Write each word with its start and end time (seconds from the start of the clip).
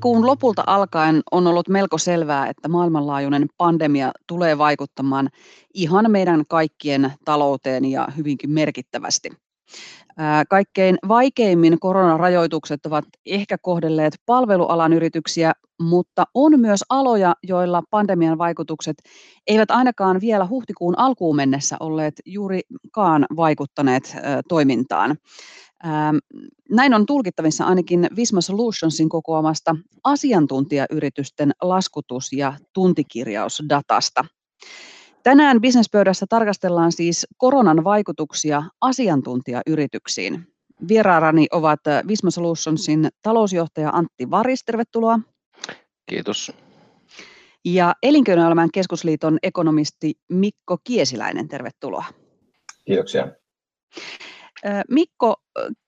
Tammikuun 0.00 0.26
lopulta 0.26 0.64
alkaen 0.66 1.22
on 1.30 1.46
ollut 1.46 1.68
melko 1.68 1.98
selvää, 1.98 2.48
että 2.48 2.68
maailmanlaajuinen 2.68 3.48
pandemia 3.56 4.12
tulee 4.26 4.58
vaikuttamaan 4.58 5.28
ihan 5.74 6.10
meidän 6.10 6.44
kaikkien 6.48 7.12
talouteen 7.24 7.84
ja 7.84 8.08
hyvinkin 8.16 8.50
merkittävästi. 8.50 9.30
Kaikkein 10.50 10.98
vaikeimmin 11.08 11.80
koronarajoitukset 11.80 12.86
ovat 12.86 13.04
ehkä 13.26 13.58
kohdelleet 13.58 14.14
palvelualan 14.26 14.92
yrityksiä, 14.92 15.52
mutta 15.80 16.24
on 16.34 16.60
myös 16.60 16.84
aloja, 16.88 17.34
joilla 17.42 17.82
pandemian 17.90 18.38
vaikutukset 18.38 18.96
eivät 19.46 19.70
ainakaan 19.70 20.20
vielä 20.20 20.46
huhtikuun 20.46 20.98
alkuun 20.98 21.36
mennessä 21.36 21.76
olleet 21.80 22.14
juurikaan 22.26 23.26
vaikuttaneet 23.36 24.16
toimintaan. 24.48 25.16
Näin 26.70 26.94
on 26.94 27.06
tulkittavissa 27.06 27.64
ainakin 27.64 28.08
Visma 28.16 28.40
Solutionsin 28.40 29.08
kokoamasta 29.08 29.76
asiantuntijayritysten 30.04 31.52
laskutus- 31.62 32.32
ja 32.32 32.52
tuntikirjausdatasta. 32.72 34.24
Tänään 35.22 35.60
Businesspöydässä 35.60 36.26
tarkastellaan 36.28 36.92
siis 36.92 37.26
koronan 37.36 37.84
vaikutuksia 37.84 38.62
asiantuntijayrityksiin. 38.80 40.46
Vieraanani 40.88 41.46
ovat 41.50 41.80
Visma 42.08 42.30
Solutionsin 42.30 43.08
talousjohtaja 43.22 43.90
Antti 43.90 44.30
Varis, 44.30 44.64
tervetuloa. 44.64 45.20
Kiitos. 46.06 46.52
Elinkeinoelämän 48.02 48.68
keskusliiton 48.72 49.38
ekonomisti 49.42 50.14
Mikko 50.28 50.78
Kiesiläinen, 50.84 51.48
tervetuloa. 51.48 52.04
Kiitoksia. 52.84 53.28
Mikko, 54.90 55.36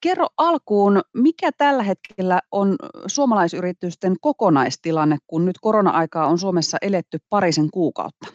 kerro 0.01 0.27
alkuun, 0.39 1.01
mikä 1.17 1.51
tällä 1.59 1.83
hetkellä 1.83 2.41
on 2.51 2.77
suomalaisyritysten 3.07 4.17
kokonaistilanne, 4.21 5.17
kun 5.27 5.45
nyt 5.45 5.57
korona-aikaa 5.61 6.27
on 6.27 6.39
Suomessa 6.39 6.79
eletty 6.83 7.19
parisen 7.31 7.71
kuukautta? 7.71 8.27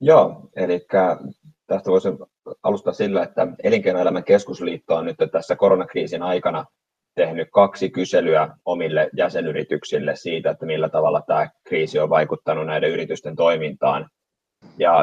Joo, 0.00 0.50
elikkä 0.56 1.16
tästä 1.66 1.90
voisin 1.90 2.18
alustaa 2.62 2.92
sillä, 2.92 3.22
että 3.22 3.46
Elinkeinoelämän 3.62 4.24
keskusliitto 4.24 4.96
on 4.96 5.04
nyt 5.04 5.16
tässä 5.32 5.56
koronakriisin 5.56 6.22
aikana 6.22 6.64
tehnyt 7.14 7.48
2 7.52 7.90
kyselyä 7.90 8.56
omille 8.64 9.10
jäsenyrityksille 9.16 10.16
siitä, 10.16 10.50
että 10.50 10.66
millä 10.66 10.88
tavalla 10.88 11.22
tämä 11.26 11.50
kriisi 11.64 11.98
on 11.98 12.10
vaikuttanut 12.10 12.66
näiden 12.66 12.90
yritysten 12.90 13.36
toimintaan. 13.36 14.08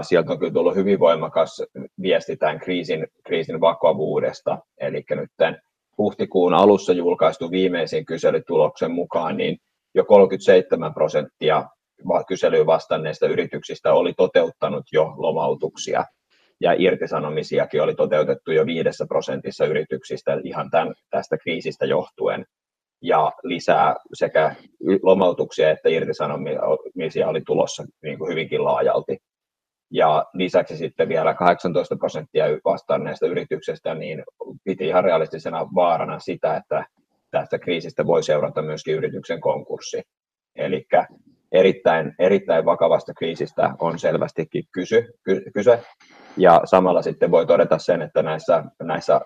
Sieltä 0.01 0.31
on 0.31 0.39
kyllä 0.39 0.53
tullut 0.53 0.75
hyvin 0.75 0.99
voimakas 0.99 1.63
viesti 2.01 2.37
tämän 2.37 2.59
kriisin 3.23 3.61
vakavuudesta. 3.61 4.57
Elikkä 4.77 5.15
nytten 5.15 5.61
huhtikuun 5.97 6.53
alussa 6.53 6.93
julkaistu 6.93 7.51
viimeisin 7.51 8.05
kyselytuloksen 8.05 8.91
mukaan, 8.91 9.37
niin 9.37 9.57
jo 9.95 10.03
37% 10.03 10.07
kyselyyn 12.27 12.65
vastanneista 12.65 13.27
yrityksistä 13.27 13.93
oli 13.93 14.13
toteuttanut 14.13 14.83
jo 14.91 15.13
lomautuksia 15.17 16.05
ja 16.61 16.73
irtisanomisiakin 16.77 17.81
oli 17.81 17.95
toteutettu 17.95 18.51
jo 18.51 18.63
5%:ssa 18.63 19.65
yrityksistä 19.65 20.37
ihan 20.43 20.69
tästä 21.09 21.37
kriisistä 21.37 21.85
johtuen. 21.85 22.45
Lisää 23.43 23.95
sekä 24.13 24.55
lomautuksia 25.03 25.71
että 25.71 25.89
irtisanomisia 25.89 27.27
oli 27.27 27.41
tulossa 27.41 27.83
niinkuin 28.03 28.31
hyvinkin 28.31 28.63
laajalti. 28.63 29.17
Lisäksi 30.33 30.77
sitten 30.77 31.09
vielä 31.09 31.31
18% 31.31 31.35
vastanneista 32.65 33.27
yrityksistä 33.27 33.95
niin 33.95 34.23
piti 34.63 34.87
ihan 34.87 35.03
realistisena 35.03 35.67
vaarana 35.75 36.19
sitä, 36.19 36.55
että 36.55 36.85
tästä 37.31 37.59
kriisistä 37.59 38.05
voi 38.05 38.23
seurata 38.23 38.61
myöskin 38.61 38.95
yrityksen 38.95 39.41
konkurssi. 39.41 40.01
Elikkä 40.55 41.07
erittäin 42.19 42.65
vakavasta 42.65 43.13
kriisistä 43.13 43.73
on 43.79 43.99
selvästikin 43.99 44.63
kyse. 45.53 45.83
Samalla 46.65 47.01
sitten 47.01 47.31
voi 47.31 47.45
todeta 47.45 47.77
sen, 47.77 48.01
että 48.01 48.23
näissä 48.83 49.21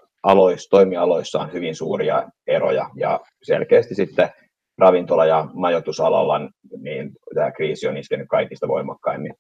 toimialoissa 0.70 1.40
on 1.40 1.54
hyvin 1.54 1.76
suuria 1.76 2.30
eroja 2.48 2.90
ja 2.96 3.20
selkeästi 3.44 3.96
sitten 3.96 4.30
ravintola- 4.78 5.26
ja 5.26 5.48
majoitusalalla 5.54 6.40
niin 6.82 7.12
tämä 7.36 7.52
kriisi 7.52 7.88
on 7.88 7.98
iskenyt 7.98 8.28
kaikista 8.30 8.68
voimakkaimmin. 8.68 9.34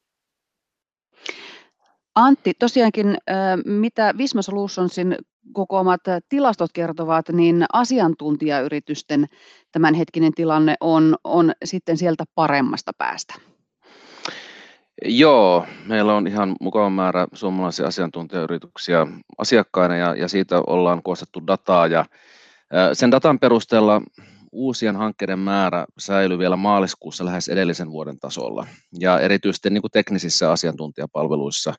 Antti, 2.15 2.53
tosiaankin, 2.59 3.17
mitä 3.65 4.13
Visma 4.17 4.41
Solutionsin 4.41 5.15
kokoamat 5.53 6.01
tilastot 6.29 6.69
kertovat, 6.73 7.29
niin 7.29 7.65
asiantuntijayritysten 7.73 9.25
tämänhetkinen 9.71 10.33
tilanne 10.33 10.75
on 11.23 11.51
sitten 11.65 11.97
sieltä 11.97 12.23
paremmasta 12.35 12.91
päästä. 12.97 13.33
Joo, 15.05 15.65
meillä 15.85 16.15
on 16.15 16.27
ihan 16.27 16.55
mukava 16.61 16.89
määrä 16.89 17.27
suomalaisia 17.33 17.87
asiantuntijayrityksiä 17.87 19.07
asiakkaina 19.37 19.95
ja 19.95 20.27
siitä 20.27 20.61
ollaan 20.67 21.03
koostettu 21.03 21.47
dataa. 21.47 21.87
Sen 22.93 23.11
datan 23.11 23.39
perusteella 23.39 24.01
uusien 24.51 24.95
hankkeiden 24.95 25.39
määrä 25.39 25.85
säilyi 25.99 26.37
vielä 26.37 26.55
maaliskuussa 26.55 27.25
lähes 27.25 27.49
edellisen 27.49 27.91
vuoden 27.91 28.19
tasolla 28.19 28.67
ja 28.99 29.19
erityisesti 29.19 29.69
niinku 29.69 29.89
teknisissä 29.89 30.51
asiantuntijapalveluissa. 30.51 31.73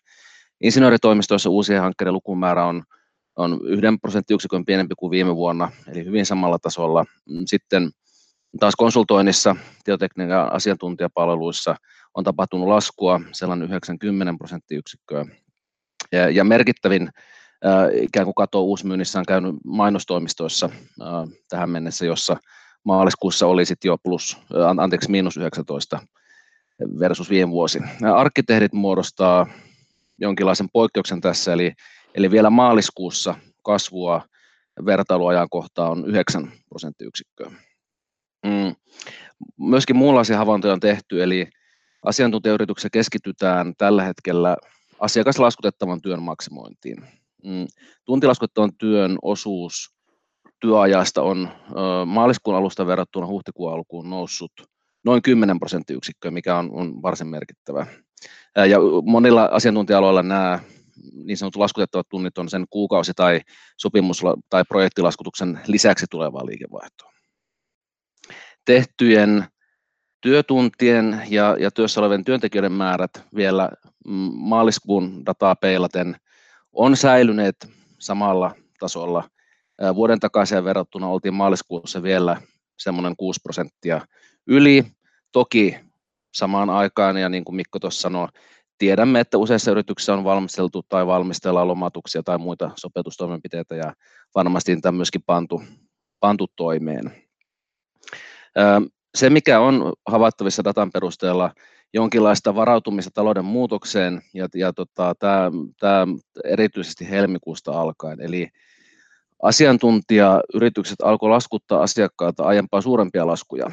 Insinööritoimistoissa 0.63 1.51
uusien 1.51 1.83
hankkeiden 1.83 2.15
lukumäärä 2.15 2.67
on 3.37 3.61
1 3.65 3.85
prosenttiyksikön 4.03 4.65
pienempi 4.65 4.95
kuin 4.99 5.11
viime 5.11 5.37
vuonna 5.37 5.71
eli 5.89 6.05
hyvin 6.05 6.27
samalla 6.27 6.59
tasolla. 6.59 7.05
Sitten 7.47 7.91
taas 8.61 8.77
konsultoinnissa 8.77 9.57
tietotekniikan 9.85 10.53
asiantuntijapalveluissa 10.53 11.77
on 12.15 12.25
tapahtunut 12.25 12.69
laskua 12.69 13.21
sellainen 13.33 13.69
9-10 13.69 13.73
prosenttiyksikköä. 14.39 15.27
Merkittävin 16.45 17.11
ikään 18.01 18.27
kuin 18.27 18.35
kato 18.35 18.63
uusmyynnissä 18.63 19.19
on 19.19 19.25
käynyt 19.29 19.55
mainostoimistoissa 19.65 20.71
tähän 21.49 21.71
mennessä, 21.71 22.07
jossa 22.07 22.37
maaliskuussa 22.85 23.47
oli 23.47 23.65
sitten 23.65 23.89
jo 23.89 23.97
-19% 25.97 26.07
versus 26.99 27.31
viime 27.31 27.51
vuosi. 27.51 27.79
Arkkitehdit 28.15 28.73
muodostaa 28.73 29.47
jonkinlaisen 30.19 30.69
poikkeuksen 30.73 31.21
tässä 31.21 31.53
eli 32.15 32.31
vielä 32.31 32.51
maaliskuussa 32.51 33.35
kasvua 33.63 34.23
vertailuajankohtaan 34.87 35.91
on 35.91 36.05
9 36.07 36.53
prosenttiyksikköä. 36.69 37.51
Myöskin 39.59 39.97
muunlaisia 39.97 40.39
havaintoja 40.39 40.73
on 40.73 40.81
tehty 40.81 41.23
eli 41.23 41.47
asiantuntijayrityksissä 42.05 42.89
keskitytään 42.93 43.75
tällä 43.79 44.03
hetkellä 44.03 44.57
asiakaslaskutettavan 45.01 46.03
työn 46.03 46.23
maksimointiin. 46.23 47.07
Tuntilaskutettavan 48.05 48.77
työn 48.79 49.19
osuus 49.23 49.95
työajasta 50.63 51.23
on 51.23 51.49
maaliskuun 52.07 52.57
alusta 52.57 52.87
verrattuna 52.87 53.27
huhtikuun 53.27 53.73
alkuun 53.73 54.11
noussut 54.11 54.53
noin 55.05 55.23
10 55.23 55.59
prosenttiyksikköä, 55.59 56.31
mikä 56.31 56.57
on 56.57 57.03
varsin 57.03 57.27
merkittävä. 57.27 57.87
Monilla 59.05 59.49
asiantuntija-aloilla 59.53 60.23
nää 60.23 60.61
niin 61.15 61.37
sanotut 61.37 61.61
laskutettavat 61.61 62.09
tunnit 62.09 62.39
on 62.39 62.49
sen 62.49 62.65
kuukausi- 62.71 63.15
tai 63.17 63.41
sopimus- 63.77 64.23
tai 64.51 64.65
projektilaskutuksen 64.69 65.61
lisäksi 65.67 66.07
tulevaa 66.11 66.47
liikevaihtoa. 66.47 67.13
Tehtyjen 68.65 69.45
työtuntien 70.21 71.23
ja 71.59 71.71
työssä 71.75 72.01
olevien 72.01 72.25
työntekijöiden 72.25 72.73
määrät 72.73 73.11
vielä 73.37 73.71
maaliskuun 74.35 75.27
dataa 75.27 75.57
peilaten 75.57 76.17
on 76.73 76.97
säilyneet 76.97 77.69
samalla 77.99 78.55
tasolla. 78.79 79.29
Vuoden 79.95 80.21
takaiseen 80.21 80.65
verrattuna 80.65 81.09
oltiin 81.09 81.35
maaliskuussa 81.35 82.03
vielä 82.03 82.41
semmonen 82.79 83.15
6% 83.99 84.01
yli. 84.47 84.85
Toki 85.33 85.77
samaan 86.35 86.71
aikaan 86.71 87.17
ja 87.17 87.29
niin 87.29 87.45
kuin 87.45 87.57
Mikko 87.57 87.79
tuossa 87.79 88.01
sanoi, 88.01 88.29
tiedämme, 88.79 89.21
että 89.21 89.39
useissa 89.39 89.71
yrityksissä 89.71 90.15
on 90.15 90.25
valmisteltu 90.25 90.83
tai 90.89 91.07
valmistellaan 91.07 91.69
lomautuksia 91.69 92.23
tai 92.23 92.39
muita 92.39 92.71
sopeutustoimenpiteitä 92.77 93.75
ja 93.75 93.93
varmasti 94.35 94.75
niitä 94.75 94.89
on 94.89 94.95
myöskin 94.95 95.23
pantu 96.21 96.47
toimeen. 96.57 97.25
Se 99.15 99.31
mikä 99.31 99.61
on 99.61 99.93
havaittavissa 100.07 100.65
datan 100.65 100.91
perusteella 100.93 101.51
jonkinlaista 101.95 102.55
varautumista 102.55 103.11
talouden 103.15 103.45
muutokseen 103.45 104.23
ja 104.35 104.49
tää 105.81 106.07
erityisesti 106.45 107.11
helmikuusta 107.11 107.81
alkaen. 107.81 108.19
Asiantuntijayritykset 109.43 111.01
alkoi 111.03 111.31
laskuttaa 111.31 111.83
asiakkailta 111.83 112.45
aiempaa 112.45 112.81
suurempia 112.81 113.27
laskuja. 113.27 113.67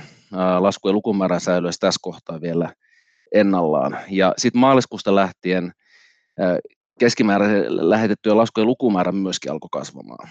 Laskujen 0.60 0.96
lukumäärä 0.96 1.40
säilyi 1.40 1.72
tässä 1.80 2.00
kohtaa 2.02 2.42
vielä 2.42 2.74
ennallaan. 3.34 3.98
Sitten 4.38 4.60
maaliskuusta 4.60 5.16
lähtien 5.16 5.72
keskimääräinen 7.00 7.90
lähetettyjen 7.90 8.38
laskujen 8.38 8.68
lukumäärä 8.68 9.12
myöskin 9.12 9.52
alkoi 9.52 9.70
kasvamaan. 9.72 10.30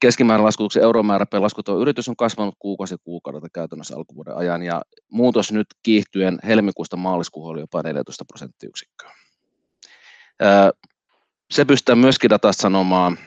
Keskimäärin 0.00 0.44
laskutuksen 0.44 0.82
euromäärä 0.82 1.26
per 1.26 1.42
laskuton 1.42 1.80
yritys 1.80 2.08
on 2.08 2.16
kasvanut 2.16 2.54
kuukausi 2.58 2.96
kuukaudelta 3.04 3.48
käytännössä 3.54 3.96
alkuvuoden 3.96 4.36
ajan 4.36 4.62
ja 4.62 4.82
muutos 5.12 5.52
nyt 5.52 5.66
kiihtyen 5.82 6.38
helmikuusta 6.46 6.96
maaliskuuhun 6.96 7.52
oli 7.52 7.60
jopa 7.60 7.82
14 7.82 8.24
prosenttiyksikköä. 8.24 9.10
Se 11.50 11.64
pystytään 11.64 11.98
myöskin 11.98 12.30
datasta 12.30 12.62
sanomaan, 12.62 13.18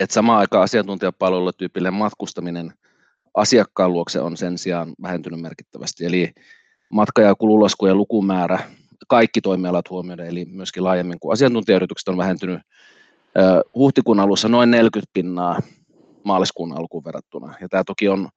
että 0.00 0.14
samaan 0.14 0.38
aikaan 0.38 0.64
asiantuntijapalveluilla 0.64 1.52
tyypillinen 1.52 1.94
matkustaminen 1.94 2.72
asiakkaan 3.34 3.92
luokse 3.92 4.20
on 4.20 4.36
sen 4.36 4.58
sijaan 4.58 4.94
vähentynyt 5.02 5.40
merkittävästi. 5.40 6.04
Eli 6.04 6.32
matka- 6.88 7.22
ja 7.22 7.34
kululaskujen 7.34 7.96
lukumäärä 7.96 8.58
kaikki 9.08 9.40
toimialat 9.40 9.90
huomioiden, 9.90 10.26
eli 10.26 10.44
myöskin 10.44 10.84
laajemmin 10.84 11.20
kuin 11.20 11.32
asiantuntijayritykset 11.32 12.08
on 12.08 12.16
vähentynyt 12.16 12.60
huhtikuun 13.74 14.20
alussa 14.20 14.48
noin 14.48 14.70
40 14.70 15.10
pinnaa 15.12 15.60
maaliskuun 16.24 16.78
alkuun 16.78 17.04
verrattuna. 17.04 17.54
Ja 17.60 17.68
tämä 17.68 17.84
toki 17.84 18.08
on 18.08 18.28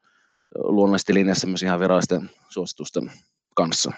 luonnollisesti 0.56 1.14
linjassa 1.14 1.48
myös 1.48 1.64
ihan 1.64 1.80
virallisten 1.80 2.30
suositusten 2.50 3.12
kanssa. 3.56 3.92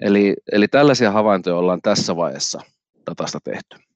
Eli, 0.00 0.34
eli 0.52 0.68
tällaisia 0.68 1.10
havaintoja 1.10 1.56
ollaan 1.56 1.82
tässä 1.82 2.16
vaiheessa 2.16 2.60
datasta 3.10 3.38
tehty. 3.44 3.89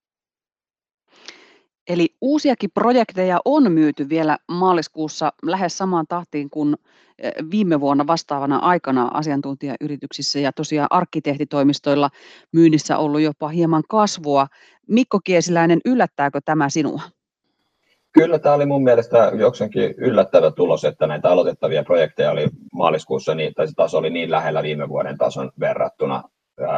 Eli 1.88 2.14
uusiakin 2.20 2.70
projekteja 2.74 3.40
on 3.44 3.72
myyty 3.72 4.08
vielä 4.08 4.38
maaliskuussa 4.48 5.32
lähes 5.42 5.78
samaan 5.78 6.06
tahtiin 6.08 6.50
kuin 6.50 6.76
viime 7.50 7.80
vuonna 7.80 8.06
vastaavana 8.06 8.58
aikana 8.58 9.10
asiantuntijayrityksissä 9.14 10.38
ja 10.38 10.52
tosiaan 10.52 10.88
arkkitehtitoimistoilla 10.90 12.10
myynnissä 12.52 12.98
ollut 12.98 13.20
jopa 13.20 13.48
hieman 13.48 13.82
kasvua. 13.88 14.46
Mikko 14.88 15.20
Kiesiläinen, 15.24 15.80
yllättääkö 15.84 16.40
tämä 16.44 16.68
sinua? 16.68 17.02
Kyllä 18.12 18.38
tämä 18.38 18.54
oli 18.54 18.66
mun 18.66 18.84
mielestä 18.84 19.32
jokseenkin 19.38 19.94
yllättävä 19.96 20.50
tulos, 20.50 20.84
että 20.84 21.06
näitä 21.06 21.28
aloitettavia 21.28 21.82
projekteja 21.82 22.30
oli 22.30 22.48
maaliskuussa, 22.72 23.34
niin, 23.34 23.54
tai 23.54 23.68
se 23.68 23.72
taso 23.76 23.98
oli 23.98 24.10
niin 24.10 24.30
lähellä 24.30 24.62
viime 24.62 24.88
vuoden 24.88 25.18
tason 25.18 25.50
verrattuna 25.60 26.22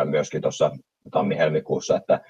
myöskin 0.04 0.42
tuossa 0.42 0.70
tammi-helmikuussa, 1.10 1.96
että 1.96 2.20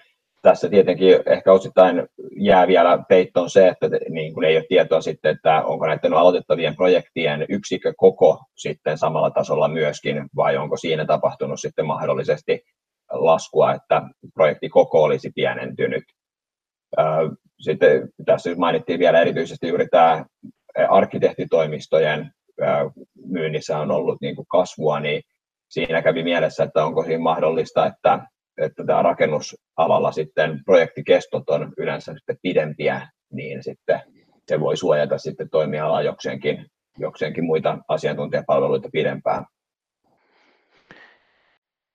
tässä 0.42 0.68
tietenkin 0.68 1.16
ehkä 1.26 1.52
osittain 1.52 2.08
jää 2.36 2.66
vielä 2.66 2.98
peittoon 3.08 3.50
se, 3.50 3.68
että 3.68 3.88
niin 4.08 4.34
kuin 4.34 4.44
ei 4.44 4.56
ole 4.56 4.64
tietoa 4.68 5.00
sitten, 5.00 5.34
että 5.34 5.62
onko 5.62 5.86
näiden 5.86 6.14
aloitettavien 6.14 6.76
projektien 6.76 7.46
yksikö 7.48 7.92
koko 7.96 8.38
sitten 8.54 8.98
samalla 8.98 9.30
tasolla 9.30 9.68
myöskin, 9.68 10.26
vai 10.36 10.56
onko 10.56 10.76
siinä 10.76 11.04
tapahtunut 11.04 11.60
sitten 11.60 11.86
mahdollisesti 11.86 12.62
laskua, 13.10 13.74
että 13.74 14.02
projekti 14.34 14.68
koko 14.68 15.02
olisi 15.02 15.30
pienentynyt. 15.34 16.04
Sitten 17.60 18.08
tässä 18.26 18.50
mainittiin 18.56 18.98
vielä 18.98 19.20
erityisesti 19.20 19.68
juuri 19.68 19.86
tämä 19.90 20.24
arkkitehtitoimistojen 20.88 22.30
myynnissä 23.26 23.78
on 23.78 23.90
ollut 23.90 24.20
niin 24.20 24.36
kuin 24.36 24.46
kasvua, 24.48 25.00
niin 25.00 25.22
siinä 25.68 26.02
kävi 26.02 26.22
mielessä, 26.22 26.64
että 26.64 26.84
onko 26.84 27.04
siinä 27.04 27.22
mahdollista, 27.22 27.86
että 27.86 28.20
että 28.58 28.84
tämä 28.86 29.02
rakennusalalla 29.02 30.12
sitten 30.12 30.64
projektikestot 30.64 31.50
on 31.50 31.72
yleensä 31.78 32.14
sitten 32.14 32.38
pidempiä, 32.42 33.08
niin 33.32 33.62
sitten 33.62 34.00
se 34.48 34.60
voi 34.60 34.76
suojata 34.76 35.18
sitten 35.18 35.50
toimialaa 35.50 36.02
jokseenkin, 36.02 36.66
jokseenkin 36.98 37.44
muita 37.44 37.78
asiantuntijapalveluita 37.88 38.88
pidempään. 38.92 39.44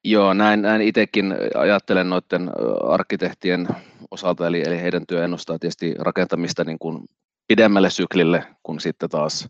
Joo, 0.04 0.34
näin, 0.34 0.62
näin 0.62 0.82
itsekin 0.82 1.36
ajattelen 1.56 2.10
noiden 2.10 2.52
arkkitehtien 2.84 3.68
osalta, 4.12 4.48
eli, 4.48 4.62
eli 4.62 4.82
heidän 4.82 5.08
työ 5.08 5.24
ennustaa 5.24 5.60
tietysti 5.60 5.96
rakentamista 6.00 6.64
niin 6.64 6.80
kuin 6.80 7.06
pidemmälle 7.48 7.90
syklille, 7.90 8.44
kun 8.64 8.80
sitten 8.80 9.10
taas, 9.10 9.48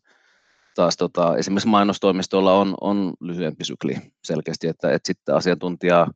taas 0.75 0.97
tota, 0.97 1.37
esimerkiksi 1.37 1.67
mainostoimistolla 1.67 2.53
on, 2.53 2.75
on 2.81 3.13
lyhyempi 3.19 3.65
sykli 3.65 3.95
selkeästi, 4.23 4.67
että, 4.67 4.91
että 4.91 5.07
sitten 5.07 5.35
asiantuntijaa 5.35 6.07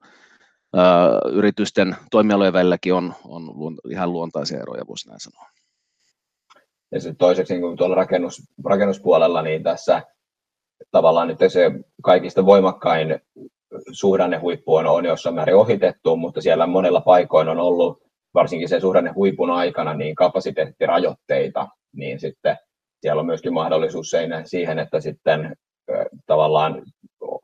yritysten 1.31 1.95
toimialojen 2.12 2.54
välilläkin 2.54 2.94
on, 2.94 3.13
on 3.25 3.77
ihan 3.89 4.12
luontaisia 4.12 4.60
eroja, 4.60 4.88
voisi 4.88 5.10
näin 5.10 5.19
sanoa. 5.19 5.50
Ja 6.92 7.00
sitten 7.00 7.18
toiseksi 7.18 7.54
niin 7.54 7.62
kuin 7.62 7.77
tuolla 7.77 7.95
rakennus, 7.95 8.42
rakennuspuolella, 8.66 9.42
niin 9.42 9.63
tässä 9.63 10.01
tavallaan 10.92 11.27
nyt 11.27 11.38
se 11.48 11.72
kaikista 12.04 12.45
voimakkain 12.45 13.19
suhdannehuippu 13.92 14.75
on, 14.75 14.88
on 14.88 15.06
jossain 15.06 15.36
määrin 15.36 15.56
ohitettu, 15.56 16.16
mutta 16.16 16.42
siellä 16.42 16.68
monella 16.68 17.01
paikoin 17.01 17.50
on 17.50 17.60
ollut, 17.60 18.06
varsinkin 18.33 18.69
sen 18.69 18.81
suhdannehuipun 18.81 19.51
aikana, 19.51 19.94
niin 19.94 20.16
kapasiteettirajoitteita, 20.16 21.68
niin 21.95 22.19
sitten 22.19 22.57
siellä 23.01 23.19
on 23.19 23.25
myöskin 23.25 23.54
mahdollisuus 23.54 24.12
siihen, 24.45 24.80
että 24.80 25.00
sitten 25.00 25.56
tavallaan 26.25 26.83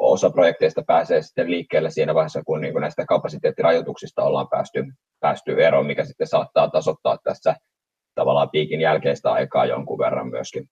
osa 0.01 0.29
projekteista 0.29 0.83
pääsee 0.87 1.21
sitten 1.21 1.51
liikkeelle 1.51 1.89
siinä 1.89 2.15
vaiheessa, 2.15 2.43
kun 2.45 2.61
niin 2.61 2.73
kuin 2.73 2.81
näistä 2.81 3.05
kapasiteettirajoituksista 3.05 4.23
ollaan 4.23 4.47
päästy, 4.49 4.85
päästy 5.19 5.63
eroon, 5.63 5.85
mikä 5.85 6.05
sitten 6.05 6.27
saattaa 6.27 6.69
tasoittaa 6.69 7.17
tässä 7.23 7.55
tavallaan 8.15 8.49
piikin 8.49 8.81
jälkeistä 8.81 9.31
aikaa 9.31 9.65
jonkun 9.65 9.99
verran 9.99 10.29
myöskin. 10.29 10.69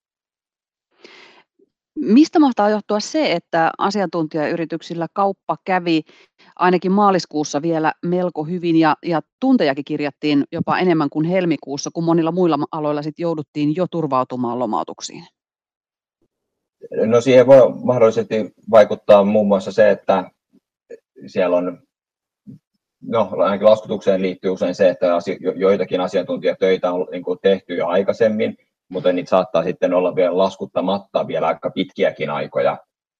Mistä 1.96 2.38
mahtaa 2.38 2.70
johtua 2.70 3.00
se, 3.00 3.32
että 3.32 3.70
asiantuntijayrityksillä 3.78 5.06
kauppa 5.12 5.56
kävi 5.64 6.02
ainakin 6.56 6.92
maaliskuussa 6.92 7.62
vielä 7.62 7.92
melko 8.06 8.44
hyvin 8.44 8.76
ja, 8.76 8.96
ja 9.06 9.20
tuntejakin 9.40 9.84
kirjattiin 9.84 10.44
jopa 10.52 10.78
enemmän 10.78 11.10
kuin 11.10 11.26
helmikuussa, 11.26 11.90
kun 11.94 12.04
monilla 12.04 12.32
muilla 12.32 12.58
aloilla 12.72 13.02
sit 13.02 13.18
jouduttiin 13.18 13.76
jo 13.76 13.86
turvautumaan 13.90 14.58
lomautuksiin? 14.58 15.24
No 17.06 17.20
siihen 17.20 17.46
voi 17.46 17.72
mahdollisesti 17.84 18.54
vaikuttaa 18.70 19.24
muun 19.24 19.48
muassa 19.48 19.72
se, 19.72 19.90
että 19.90 20.30
siellä 21.26 21.56
on, 21.56 21.82
no 23.02 23.30
ainakin 23.38 23.66
laskutukseen 23.66 24.22
liittyy 24.22 24.50
usein 24.50 24.74
se, 24.74 24.88
että 24.88 25.06
joitakin 25.56 26.00
asiantuntijatöitä 26.00 26.92
on 26.92 27.06
niin 27.10 27.24
kuin 27.24 27.38
tehty 27.42 27.74
jo 27.74 27.86
aikaisemmin, 27.86 28.56
mutta 28.88 29.12
niitä 29.12 29.30
saattaa 29.30 29.62
sitten 29.62 29.94
olla 29.94 30.16
vielä 30.16 30.38
laskuttamatta 30.38 31.26
vielä 31.26 31.46
aika 31.46 31.70
pitkiäkin 31.70 32.30
aikoja. 32.30 32.78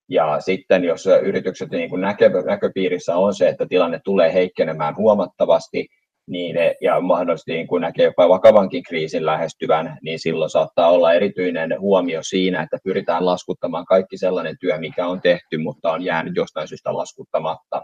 Ja 0.09 0.41
sitten 0.41 0.85
jos 0.85 1.07
yritykset 1.23 1.71
niin 1.71 1.91
kuin 1.91 2.01
näkö, 2.01 2.43
näköpiirissä 2.47 3.17
on 3.17 3.35
se, 3.35 3.49
että 3.49 3.67
tilanne 3.67 4.01
tulee 4.05 4.33
heikkenemään 4.33 4.97
huomattavasti, 4.97 5.89
niin, 6.31 6.57
ja 6.81 7.01
mahdollisesti 7.01 7.53
niin 7.53 7.67
kun 7.67 7.81
näkee 7.81 8.05
jopa 8.05 8.29
vakavankin 8.29 8.83
kriisin 8.83 9.27
lähestyvän, 9.27 9.99
niin 10.03 10.19
silloin 10.19 10.51
saattaa 10.51 10.91
olla 10.91 11.13
erityinen 11.13 11.81
huomio 11.81 12.23
siinä, 12.23 12.63
että 12.63 12.79
pyritään 12.85 13.27
laskuttamaan 13.27 13.85
kaikki 13.85 14.19
sellainen 14.19 14.57
työ, 14.61 14.79
mikä 14.79 15.07
on 15.07 15.21
tehty, 15.21 15.59
mutta 15.59 15.93
on 15.93 16.03
jäänyt 16.03 16.37
jostain 16.37 16.69
syystä 16.69 16.95
laskuttamatta. 16.95 17.83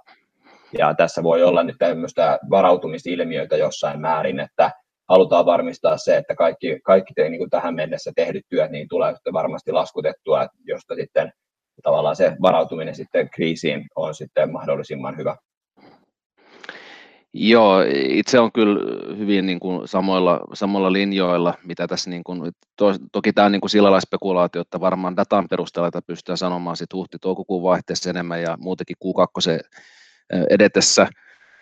Ja 0.79 0.95
tässä 0.95 1.23
voi 1.23 1.43
olla 1.43 1.63
nyt 1.63 1.77
tämmöistä 1.79 2.39
varautumisilmiöitä 2.51 3.57
jossain 3.57 4.01
määrin, 4.01 4.41
että 4.41 4.71
halutaan 5.09 5.47
varmistaa 5.47 5.97
se, 5.97 6.17
että 6.17 6.35
kaikki, 6.35 6.81
kaikki 6.85 7.15
te, 7.15 7.29
niin 7.29 7.39
kuin 7.39 7.51
tähän 7.51 7.75
mennessä 7.75 8.13
tehdyt 8.17 8.45
työt 8.49 8.71
niin 8.71 8.89
tulee 8.89 9.15
varmasti 9.33 9.73
laskutettua, 9.73 10.47
josta 10.65 10.95
sitten 10.95 11.33
tavallaan 11.83 12.17
se 12.17 12.37
varautuminen 12.43 12.95
sitten 12.95 13.31
kriisiin 13.31 13.87
on 13.97 14.15
sitten 14.15 14.53
mahdollisimman 14.53 15.17
hyvä. 15.17 15.37
Joo, 17.39 17.83
itse 18.09 18.41
on 18.41 18.53
kyllä 18.53 18.81
hyvin 19.19 19.47
niin 19.47 19.61
kuin 19.61 19.89
samoilla, 19.89 20.41
samoilla 20.55 20.93
linjoilla, 20.93 21.55
mitä 21.65 21.87
tässä, 21.87 22.11
niin 22.11 22.25
kuin, 22.25 22.53
to, 22.77 22.95
toki 23.13 23.33
tämä 23.33 23.47
on 23.47 23.53
niin 23.53 23.61
kuin 23.61 23.71
sillä 23.71 23.87
lailla 23.87 24.01
spekulaatio, 24.01 24.61
että 24.61 24.81
varmaan 24.81 25.17
datan 25.17 25.49
perusteella 25.49 25.89
että 25.89 26.03
pystytään 26.03 26.39
sanomaan 26.39 26.77
sitten 26.77 26.97
huhti-toukokuun 26.97 27.63
vaihteessa 27.63 28.11
enemmän 28.11 28.43
ja 28.43 28.57
muutenkin 28.61 28.97
Q2 29.05 29.69
edetessä, 30.51 31.09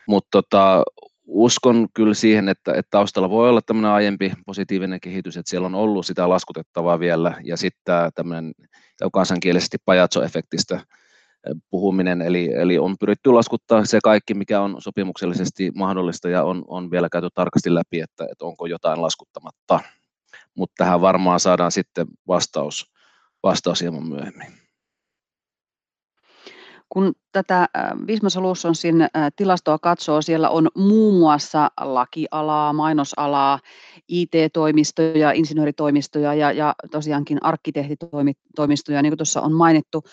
mutta 0.09 0.29
tota, 0.31 0.83
uskon 1.27 1.87
kyllä 1.95 2.15
siihen, 2.15 2.49
että, 2.49 2.73
että 2.73 2.91
taustalla 2.91 3.31
voi 3.31 3.49
olla 3.49 3.63
tämmöinen 3.63 3.91
aiempi 3.91 4.33
positiivinen 4.47 5.01
kehitys, 5.01 5.37
että 5.37 5.51
siellä 5.51 5.67
on 5.67 5.75
ollut 5.75 6.07
sitä 6.07 6.29
laskutettavaa 6.29 6.99
vielä 6.99 7.35
ja 7.45 7.57
sitten 7.57 8.13
tämmöinen 8.15 8.53
kansankielisesti 9.13 9.77
pajatso-efektistä 9.85 10.81
puhuminen, 11.71 12.23
eli, 12.23 12.51
eli 12.55 12.79
on 12.79 12.97
pyritty 13.01 13.33
laskuttaa 13.33 13.85
se 13.85 13.99
kaikki, 14.05 14.35
mikä 14.35 14.61
on 14.61 14.77
sopimuksellisesti 14.79 15.71
mahdollista 15.75 16.29
ja 16.29 16.45
on, 16.45 16.65
on 16.67 16.91
vielä 16.91 17.09
käyty 17.09 17.29
tarkasti 17.35 17.75
läpi, 17.75 18.01
että, 18.01 18.27
että 18.33 18.45
onko 18.45 18.67
jotain 18.67 19.03
laskuttamatta. 19.03 19.81
Mutta 20.55 20.75
tähän 20.79 21.01
varmaan 21.01 21.41
saadaan 21.41 21.73
sitten 21.73 22.07
vastaus, 22.29 22.93
vastaus 23.43 23.81
hieman 23.81 24.09
myöhemmin. 24.09 24.65
Kun 26.89 27.13
tätä 27.33 27.69
Visma 28.07 28.31
Solutionsin 28.31 28.97
tilastoa 29.37 29.79
katsoo, 29.79 30.23
siellä 30.23 30.51
on 30.51 30.69
muun 30.77 31.15
muassa 31.19 31.71
lakialaa, 31.81 32.73
mainosalaa, 32.73 33.59
IT-toimistoja, 34.09 35.33
insinööritoimistoja 35.33 36.35
ja, 36.35 36.53
ja 36.53 36.75
tosiaankin 36.91 37.39
arkkitehtitoimistoja, 37.43 39.03
niin 39.03 39.11
kuin 39.11 39.19
tuossa 39.19 39.41
on 39.41 39.53
mainittu 39.53 40.05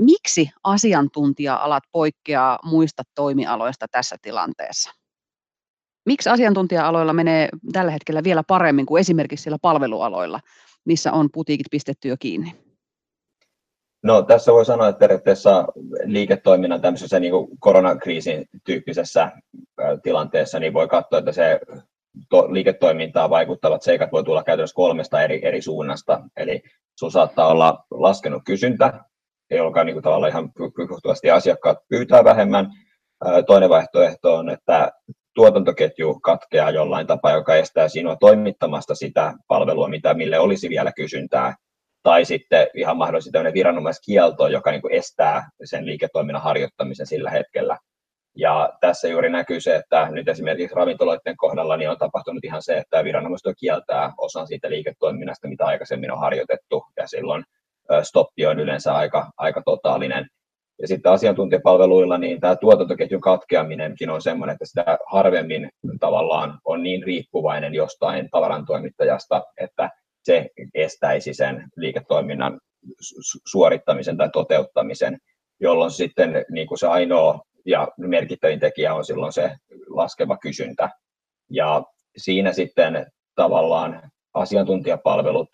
miksi 0.00 0.50
asiantuntija-alat 0.64 1.82
poikkeaa 1.92 2.58
muista 2.64 3.02
toimialoista 3.14 3.86
tässä 3.90 4.16
tilanteessa? 4.22 4.90
Miksi 6.06 6.28
asiantuntija-aloilla 6.28 7.12
menee 7.12 7.48
tällä 7.72 7.90
hetkellä 7.90 8.24
vielä 8.24 8.42
paremmin 8.46 8.86
kuin 8.86 9.00
esimerkiksi 9.00 9.42
siellä 9.42 9.58
palvelualoilla, 9.62 10.40
missä 10.84 11.12
on 11.12 11.28
putiikit 11.32 11.66
pistetty 11.70 12.08
jo 12.08 12.16
kiinni? 12.18 12.54
No 14.02 14.22
tässä 14.22 14.52
voi 14.52 14.64
sanoa, 14.64 14.88
että 14.88 14.98
periaatteessa 14.98 15.66
liiketoiminnan 16.04 16.80
tämmöisessä 16.80 17.20
niin 17.20 17.30
kuin 17.30 17.48
koronakriisin 17.58 18.46
tyyppisessä 18.64 19.32
tilanteessa, 20.02 20.58
niin 20.58 20.74
voi 20.74 20.88
katsoa, 20.88 21.18
että 21.18 21.32
se 21.32 21.60
to, 22.28 22.52
liiketoimintaa 22.52 23.30
vaikuttavat 23.30 23.82
seikat 23.82 24.12
voi 24.12 24.24
tulla 24.24 24.42
käytännössä 24.42 24.74
kolmesta 24.74 25.22
eri, 25.22 25.46
eri 25.46 25.62
suunnasta. 25.62 26.22
Eli 26.36 26.62
sun 26.98 27.12
saattaa 27.12 27.48
olla 27.48 27.84
laskenut 27.90 28.42
kysyntä, 28.44 29.04
jolloin 29.50 29.86
niin 29.86 30.02
tavallaan 30.02 30.30
ihan 30.30 30.52
puhtuvasti 30.88 31.30
asiakkaat 31.30 31.78
pyytää 31.88 32.24
vähemmän. 32.24 32.70
Toinen 33.46 33.68
vaihtoehto 33.68 34.34
on, 34.34 34.50
että 34.50 34.92
tuotantoketju 35.34 36.20
katkeaa 36.20 36.70
jollain 36.70 37.06
tapaa, 37.06 37.32
joka 37.32 37.54
estää 37.54 37.88
sinua 37.88 38.16
toimittamasta 38.16 38.94
sitä 38.94 39.34
palvelua, 39.48 39.88
mitä 39.88 40.14
mille 40.14 40.38
olisi 40.38 40.68
vielä 40.68 40.92
kysyntää 40.92 41.54
tai 42.02 42.24
sitten 42.24 42.66
ihan 42.74 42.96
mahdollisesti 42.96 43.32
tämmöinen 43.32 43.54
viranomaiskielto, 43.54 44.48
joka 44.48 44.70
niin 44.70 44.82
kuin 44.82 44.94
estää 44.94 45.50
sen 45.64 45.86
liiketoiminnan 45.86 46.42
harjoittamisen 46.42 47.06
sillä 47.06 47.30
hetkellä. 47.30 47.78
Ja 48.36 48.72
tässä 48.80 49.08
juuri 49.08 49.30
näkyy 49.30 49.60
se, 49.60 49.76
että 49.76 50.08
nyt 50.10 50.28
esimerkiksi 50.28 50.76
ravintoloiden 50.76 51.36
kohdalla 51.36 51.76
niin 51.76 51.90
on 51.90 51.98
tapahtunut 51.98 52.44
ihan 52.44 52.62
se, 52.62 52.76
että 52.76 53.04
viranomaiset 53.04 53.54
kieltää 53.58 54.12
osan 54.18 54.46
siitä 54.46 54.70
liiketoiminnasta, 54.70 55.48
mitä 55.48 55.66
aikaisemmin 55.66 56.12
on 56.12 56.20
harjoitettu, 56.20 56.84
ja 56.96 57.06
silloin 57.06 57.44
stoppi 58.02 58.46
on 58.46 58.60
yleensä 58.60 58.94
aika, 58.94 59.30
aika 59.36 59.62
totaalinen. 59.64 60.26
Ja 60.80 60.88
sitten 60.88 61.12
asiantuntijapalveluilla 61.12 62.18
niin 62.18 62.40
tämä 62.40 62.56
tuotantoketjun 62.56 63.20
katkeaminenkin 63.20 64.10
on 64.10 64.22
sellainen, 64.22 64.54
että 64.54 64.66
sitä 64.66 64.98
harvemmin 65.06 65.70
tavallaan 66.00 66.58
on 66.64 66.82
niin 66.82 67.02
riippuvainen 67.02 67.74
jostain 67.74 68.28
tavarantoimittajasta, 68.30 69.42
että 69.60 69.90
se 70.22 70.48
estäisi 70.74 71.34
sen 71.34 71.68
liiketoiminnan 71.76 72.60
suorittamisen 73.46 74.16
tai 74.16 74.30
toteuttamisen, 74.32 75.18
jolloin 75.60 75.90
sitten 75.90 76.44
niin 76.50 76.66
kuin 76.66 76.78
se 76.78 76.86
ainoa 76.86 77.40
ja 77.66 77.88
merkittävin 77.96 78.60
tekijä 78.60 78.94
on 78.94 79.04
silloin 79.04 79.32
se 79.32 79.56
laskeva 79.88 80.36
kysyntä. 80.36 80.90
Ja 81.50 81.84
siinä 82.16 82.52
sitten 82.52 83.06
tavallaan 83.34 84.10
asiantuntijapalvelut 84.34 85.48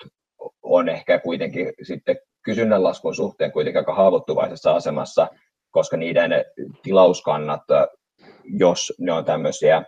on 0.66 0.88
ehkä 0.88 1.18
kuitenkin 1.18 1.73
sitten 1.82 2.16
kysynnän 2.42 2.82
laskun 2.82 3.14
suhteen 3.14 3.52
kuitenkin 3.52 3.78
aika 3.78 3.94
haavoittuvaisessa 3.94 4.75
asemassa, 4.75 5.28
koska 5.70 5.96
niiden 5.96 6.30
tilauskannat, 6.82 7.62
jos 8.44 8.92
ne 8.99 9.12
on 9.12 9.25
tämmöisiä 9.25 9.82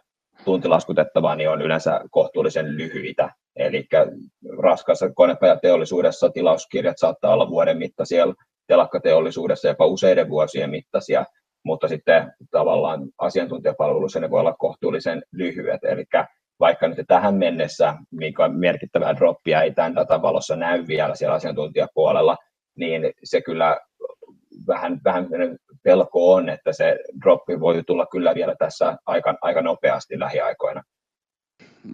tuntilaskutettavaa, 0.45 1.37
niin 1.37 1.51
on 1.51 1.63
yleensä 1.63 2.01
kohtuullisen 2.11 2.77
lyhyitä. 2.77 3.31
Eli 3.57 3.87
raskassa 4.59 5.11
konepajateollisuudessa 5.15 6.31
tilauskirjat 6.31 6.99
saattaa 6.99 7.33
olla 7.33 7.51
vuoden 7.51 7.79
mittaisia, 7.79 8.27
telakkateollisuudessa 8.67 9.69
jopa 9.69 9.87
useiden 9.87 10.29
vuosien 10.29 10.71
mittaisia, 10.71 11.25
mutta 11.65 11.89
sitten 11.89 12.33
tavallaan 12.51 13.01
asiantuntijapalveluissa 13.19 14.21
ne 14.21 14.31
voi 14.31 14.41
olla 14.41 14.57
kohtuullisen 14.59 15.23
lyhyet. 15.33 15.85
Eli 15.85 16.05
vaikka 16.61 16.89
nyt 16.89 16.99
tähän 17.07 17.35
mennessä 17.35 17.95
niin 18.11 18.35
merkittävää 18.49 19.17
droppia 19.17 19.63
ei 19.63 19.75
tämän 19.75 19.95
datan 19.95 20.23
valossa 20.23 20.57
näy 20.57 20.87
vielä 20.87 21.15
siellä 21.15 21.35
asiantuntijapuolella, 21.35 22.37
niin 22.77 23.13
se 23.25 23.41
kyllä 23.41 23.81
vähän, 24.67 25.01
vähän 25.05 25.29
pelko 25.83 26.35
on, 26.35 26.49
että 26.49 26.73
se 26.73 26.99
droppi 27.25 27.61
voi 27.61 27.83
tulla 27.87 28.07
kyllä 28.07 28.35
vielä 28.35 28.55
tässä 28.59 28.97
aika, 29.07 29.35
aika 29.43 29.63
nopeasti 29.63 30.19
lähiaikoina 30.19 30.83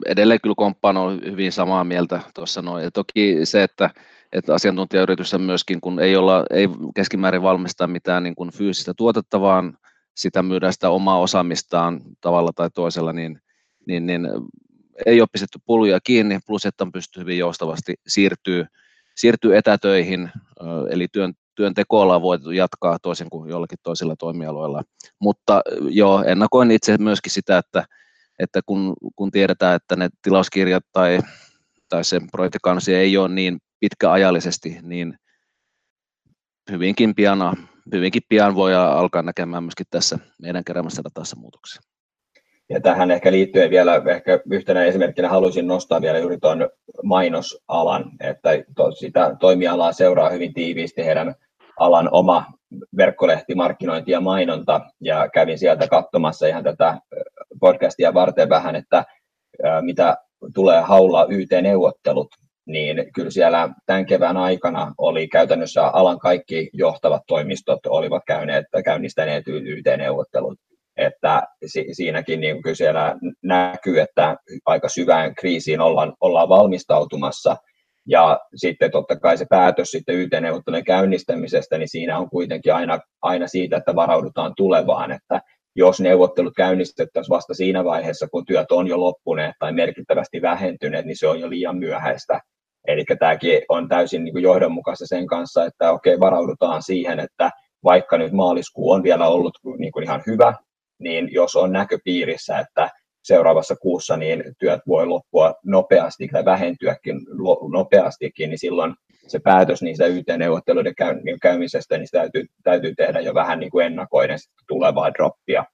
edelleen 0.06 0.40
kyllä 0.42 0.54
komppaan 0.56 0.96
on 0.96 1.20
hyvin 1.30 1.52
samaa 1.52 1.84
mieltä 1.84 2.20
tuossa 2.34 2.62
noin. 2.62 2.84
Ja 2.84 2.90
toki 2.90 3.40
se, 3.44 3.62
että, 3.62 3.90
että 4.32 4.54
asiantuntijayrityssä 4.54 5.38
myöskin, 5.38 5.80
kun 5.80 6.00
ei, 6.00 6.16
olla, 6.16 6.44
ei 6.50 6.68
keskimäärin 6.94 7.42
valmista 7.42 7.86
mitään 7.86 8.22
niin 8.22 8.34
kuin 8.34 8.52
fyysistä 8.52 8.92
tuotetta, 8.96 9.40
vaan 9.40 9.78
sitä 10.16 10.42
myydään 10.42 10.72
sitä 10.72 10.90
omaa 10.90 11.18
osaamistaan 11.18 12.00
tavalla 12.20 12.52
tai 12.52 12.70
toisella, 12.74 13.12
niin, 13.12 13.40
niin, 13.86 14.06
niin 14.06 14.28
ei 15.06 15.20
ole 15.20 15.28
pistetty 15.32 15.58
puluja 15.66 16.00
kiinni, 16.00 16.38
plus 16.46 16.66
että 16.66 16.84
on 16.84 16.92
pystyy 16.92 17.20
hyvin 17.20 17.38
joustavasti 17.38 17.94
siirtyy, 18.06 18.66
siirtyy 19.16 19.56
etätöihin, 19.56 20.30
eli 20.90 21.08
työn, 21.12 21.32
työntekoilla 21.54 22.16
on 22.16 22.22
voitu 22.22 22.50
jatkaa 22.50 22.98
toisin 22.98 23.30
kuin 23.30 23.50
jollakin 23.50 23.78
toisilla 23.82 24.16
toimialoilla. 24.16 24.82
Mutta 25.20 25.62
joo, 25.90 26.24
ennakoin 26.26 26.70
itse 26.70 26.98
myöskin 26.98 27.32
sitä, 27.32 27.58
että 27.58 27.84
että 28.38 28.60
kun, 28.66 28.94
kun 29.16 29.30
tiedetään, 29.30 29.76
että 29.76 29.96
ne 29.96 30.08
tilauskirjat 30.22 30.84
tai, 30.92 31.18
tai 31.88 32.04
se 32.04 32.20
projektikansi 32.32 32.94
ei 32.94 33.16
ole 33.16 33.28
niin 33.28 33.58
pitkäajallisesti, 33.80 34.78
niin 34.82 35.18
hyvinkin 36.70 37.14
pian, 37.14 37.68
hyvinkin 37.92 38.22
pian 38.28 38.54
voi 38.54 38.74
alkaa 38.74 39.22
näkemään 39.22 39.64
myöskin 39.64 39.86
tässä 39.90 40.18
meidän 40.42 40.64
keräämässä 40.64 41.02
datassa 41.04 41.36
muutoksia. 41.36 41.93
Ja 42.74 42.80
tähän 42.80 43.10
ehkä 43.10 43.32
liittyen 43.32 43.70
vielä 43.70 44.02
ehkä 44.06 44.40
yhtenä 44.50 44.84
esimerkkinä 44.84 45.28
haluaisin 45.28 45.66
nostaa 45.66 46.00
vielä 46.00 46.18
juuri 46.18 46.38
tuon 46.38 46.68
mainosalan, 47.02 48.10
että 48.20 48.50
to, 48.76 48.92
sitä 48.92 49.36
toimialaa 49.40 49.92
seuraa 49.92 50.30
hyvin 50.30 50.54
tiiviisti 50.54 51.04
heidän 51.04 51.34
alan 51.80 52.08
oma 52.12 52.46
verkkolehti, 52.96 53.54
markkinointi 53.54 54.12
ja 54.12 54.20
mainonta, 54.20 54.80
ja 55.00 55.28
kävin 55.28 55.58
sieltä 55.58 55.88
katsomassa 55.88 56.46
ihan 56.46 56.64
tätä 56.64 56.98
podcastia 57.60 58.14
varten 58.14 58.48
vähän, 58.48 58.76
että 58.76 59.04
mitä 59.80 60.16
tulee 60.54 60.80
haulaa 60.80 61.26
YT-neuvottelut, 61.28 62.28
niin 62.66 63.12
kyllä 63.14 63.30
siellä 63.30 63.68
tämän 63.86 64.06
kevään 64.06 64.36
aikana 64.36 64.94
oli 64.98 65.28
käytännössä 65.28 65.86
alan 65.86 66.18
kaikki 66.18 66.70
johtavat 66.72 67.22
toimistot 67.26 67.86
olivat 67.86 68.22
käyneet, 68.26 68.66
käynnistäneet 68.84 69.44
YT-neuvottelut. 69.48 70.58
Että 70.96 71.42
si- 71.66 71.88
siinäkin 71.92 72.40
niin 72.40 72.62
kyllä 72.62 72.76
siellä 72.76 73.16
näkyy, 73.42 74.00
että 74.00 74.36
aika 74.66 74.88
syvään 74.88 75.34
kriisiin 75.34 75.80
ollaan, 75.80 76.14
ollaan 76.20 76.48
valmistautumassa. 76.48 77.56
Ja 78.08 78.40
sitten 78.54 78.90
totta 78.90 79.16
kai 79.16 79.38
se 79.38 79.46
päätös 79.50 79.90
sitten 79.90 80.14
YT-neuvottelujen 80.14 80.84
käynnistämisestä, 80.84 81.78
niin 81.78 81.88
siinä 81.88 82.18
on 82.18 82.30
kuitenkin 82.30 82.74
aina, 82.74 82.98
aina 83.22 83.46
siitä, 83.46 83.76
että 83.76 83.94
varaudutaan 83.94 84.52
tulevaan, 84.56 85.12
että 85.12 85.40
jos 85.76 86.00
neuvottelut 86.00 86.52
käynnistettäisiin 86.56 87.34
vasta 87.34 87.54
siinä 87.54 87.84
vaiheessa, 87.84 88.28
kun 88.28 88.46
työt 88.46 88.72
on 88.72 88.86
jo 88.86 89.00
loppuneet 89.00 89.54
tai 89.58 89.72
merkittävästi 89.72 90.42
vähentyneet, 90.42 91.06
niin 91.06 91.18
se 91.18 91.28
on 91.28 91.40
jo 91.40 91.50
liian 91.50 91.78
myöhäistä. 91.78 92.40
Eli 92.88 93.04
tämäkin 93.18 93.62
on 93.68 93.88
täysin 93.88 94.24
niin 94.24 94.32
kuin 94.32 94.42
johdonmukaista 94.42 95.06
sen 95.06 95.26
kanssa, 95.26 95.64
että 95.64 95.92
okei, 95.92 96.20
varaudutaan 96.20 96.82
siihen, 96.82 97.20
että 97.20 97.50
vaikka 97.84 98.18
nyt 98.18 98.32
maaliskuu 98.32 98.90
on 98.90 99.02
vielä 99.02 99.28
ollut 99.28 99.58
niin 99.78 99.92
kuin 99.92 100.04
ihan 100.04 100.22
hyvä, 100.26 100.54
niin 101.04 101.32
jos 101.32 101.56
on 101.56 101.72
näköpiirissä, 101.72 102.58
että 102.58 102.90
seuraavassa 103.22 103.76
kuussa 103.76 104.16
niin 104.16 104.44
työt 104.58 104.80
voi 104.86 105.06
loppua 105.06 105.54
nopeasti 105.64 106.28
tai 106.28 106.44
vähentyäkin 106.44 107.16
nopeastikin, 107.72 108.50
niin 108.50 108.58
silloin 108.58 108.94
se 109.26 109.38
päätös 109.38 109.82
niistä 109.82 110.06
YT-neuvotteluiden 110.06 110.94
käymisestä, 111.42 111.98
niin 111.98 112.08
täytyy, 112.12 112.46
täytyy 112.62 112.94
tehdä 112.94 113.20
jo 113.20 113.34
vähän 113.34 113.60
niin 113.60 113.70
kuin 113.70 113.86
ennakoiden 113.86 114.38
tulevaa 114.68 115.14
droppia. 115.14 115.64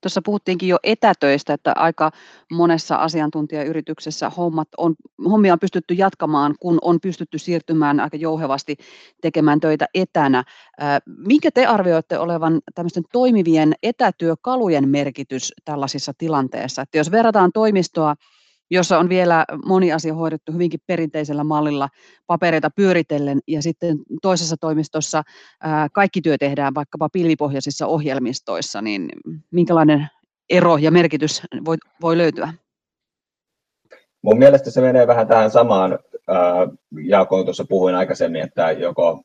Tuossa 0.00 0.22
puhuttiinkin 0.24 0.68
jo 0.68 0.76
etätöistä, 0.82 1.54
että 1.54 1.72
aika 1.76 2.10
monessa 2.52 2.96
asiantuntijayrityksessä 2.96 4.30
hommat 4.30 4.68
on, 4.76 4.94
hommia 5.30 5.52
on 5.52 5.58
pystytty 5.58 5.94
jatkamaan, 5.94 6.54
kun 6.60 6.78
on 6.82 7.00
pystytty 7.00 7.38
siirtymään 7.38 8.00
aika 8.00 8.16
jouhevasti 8.16 8.76
tekemään 9.20 9.60
töitä 9.60 9.86
etänä. 9.94 10.44
Minkä 11.06 11.50
te 11.50 11.66
arvioitte 11.66 12.18
olevan 12.18 12.60
tämmöisten 12.74 13.04
toimivien 13.12 13.74
etätyökalujen 13.82 14.88
merkitys 14.88 15.52
tällaisissa 15.64 16.12
tilanteissa? 16.18 16.82
Että 16.82 16.98
jos 16.98 17.10
verrataan 17.10 17.52
toimistoa 17.52 18.14
jossa 18.70 18.98
on 18.98 19.08
vielä 19.08 19.44
moni 19.64 19.92
asia 19.92 20.14
hoidettu 20.14 20.52
hyvinkin 20.52 20.80
perinteisellä 20.86 21.44
mallilla 21.44 21.88
papereita 22.26 22.70
pyöritellen 22.76 23.40
ja 23.46 23.62
sitten 23.62 23.98
toisessa 24.22 24.56
toimistossa 24.60 25.22
kaikki 25.92 26.22
työ 26.22 26.38
tehdään 26.38 26.74
vaikkapa 26.74 27.08
pilvipohjaisissa 27.08 27.86
ohjelmistoissa, 27.86 28.82
niin 28.82 29.08
minkälainen 29.50 30.06
ero 30.50 30.76
ja 30.76 30.90
merkitys 30.90 31.42
voi, 31.64 31.76
voi 32.00 32.18
löytyä? 32.18 32.54
Mun 34.22 34.38
mielestä 34.38 34.70
se 34.70 34.80
menee 34.80 35.06
vähän 35.06 35.28
tähän 35.28 35.50
samaan. 35.50 35.98
Jaakko 37.04 37.44
tuossa 37.44 37.64
puhuin 37.68 37.94
aikaisemmin, 37.94 38.42
että 38.42 38.72
joko 38.72 39.22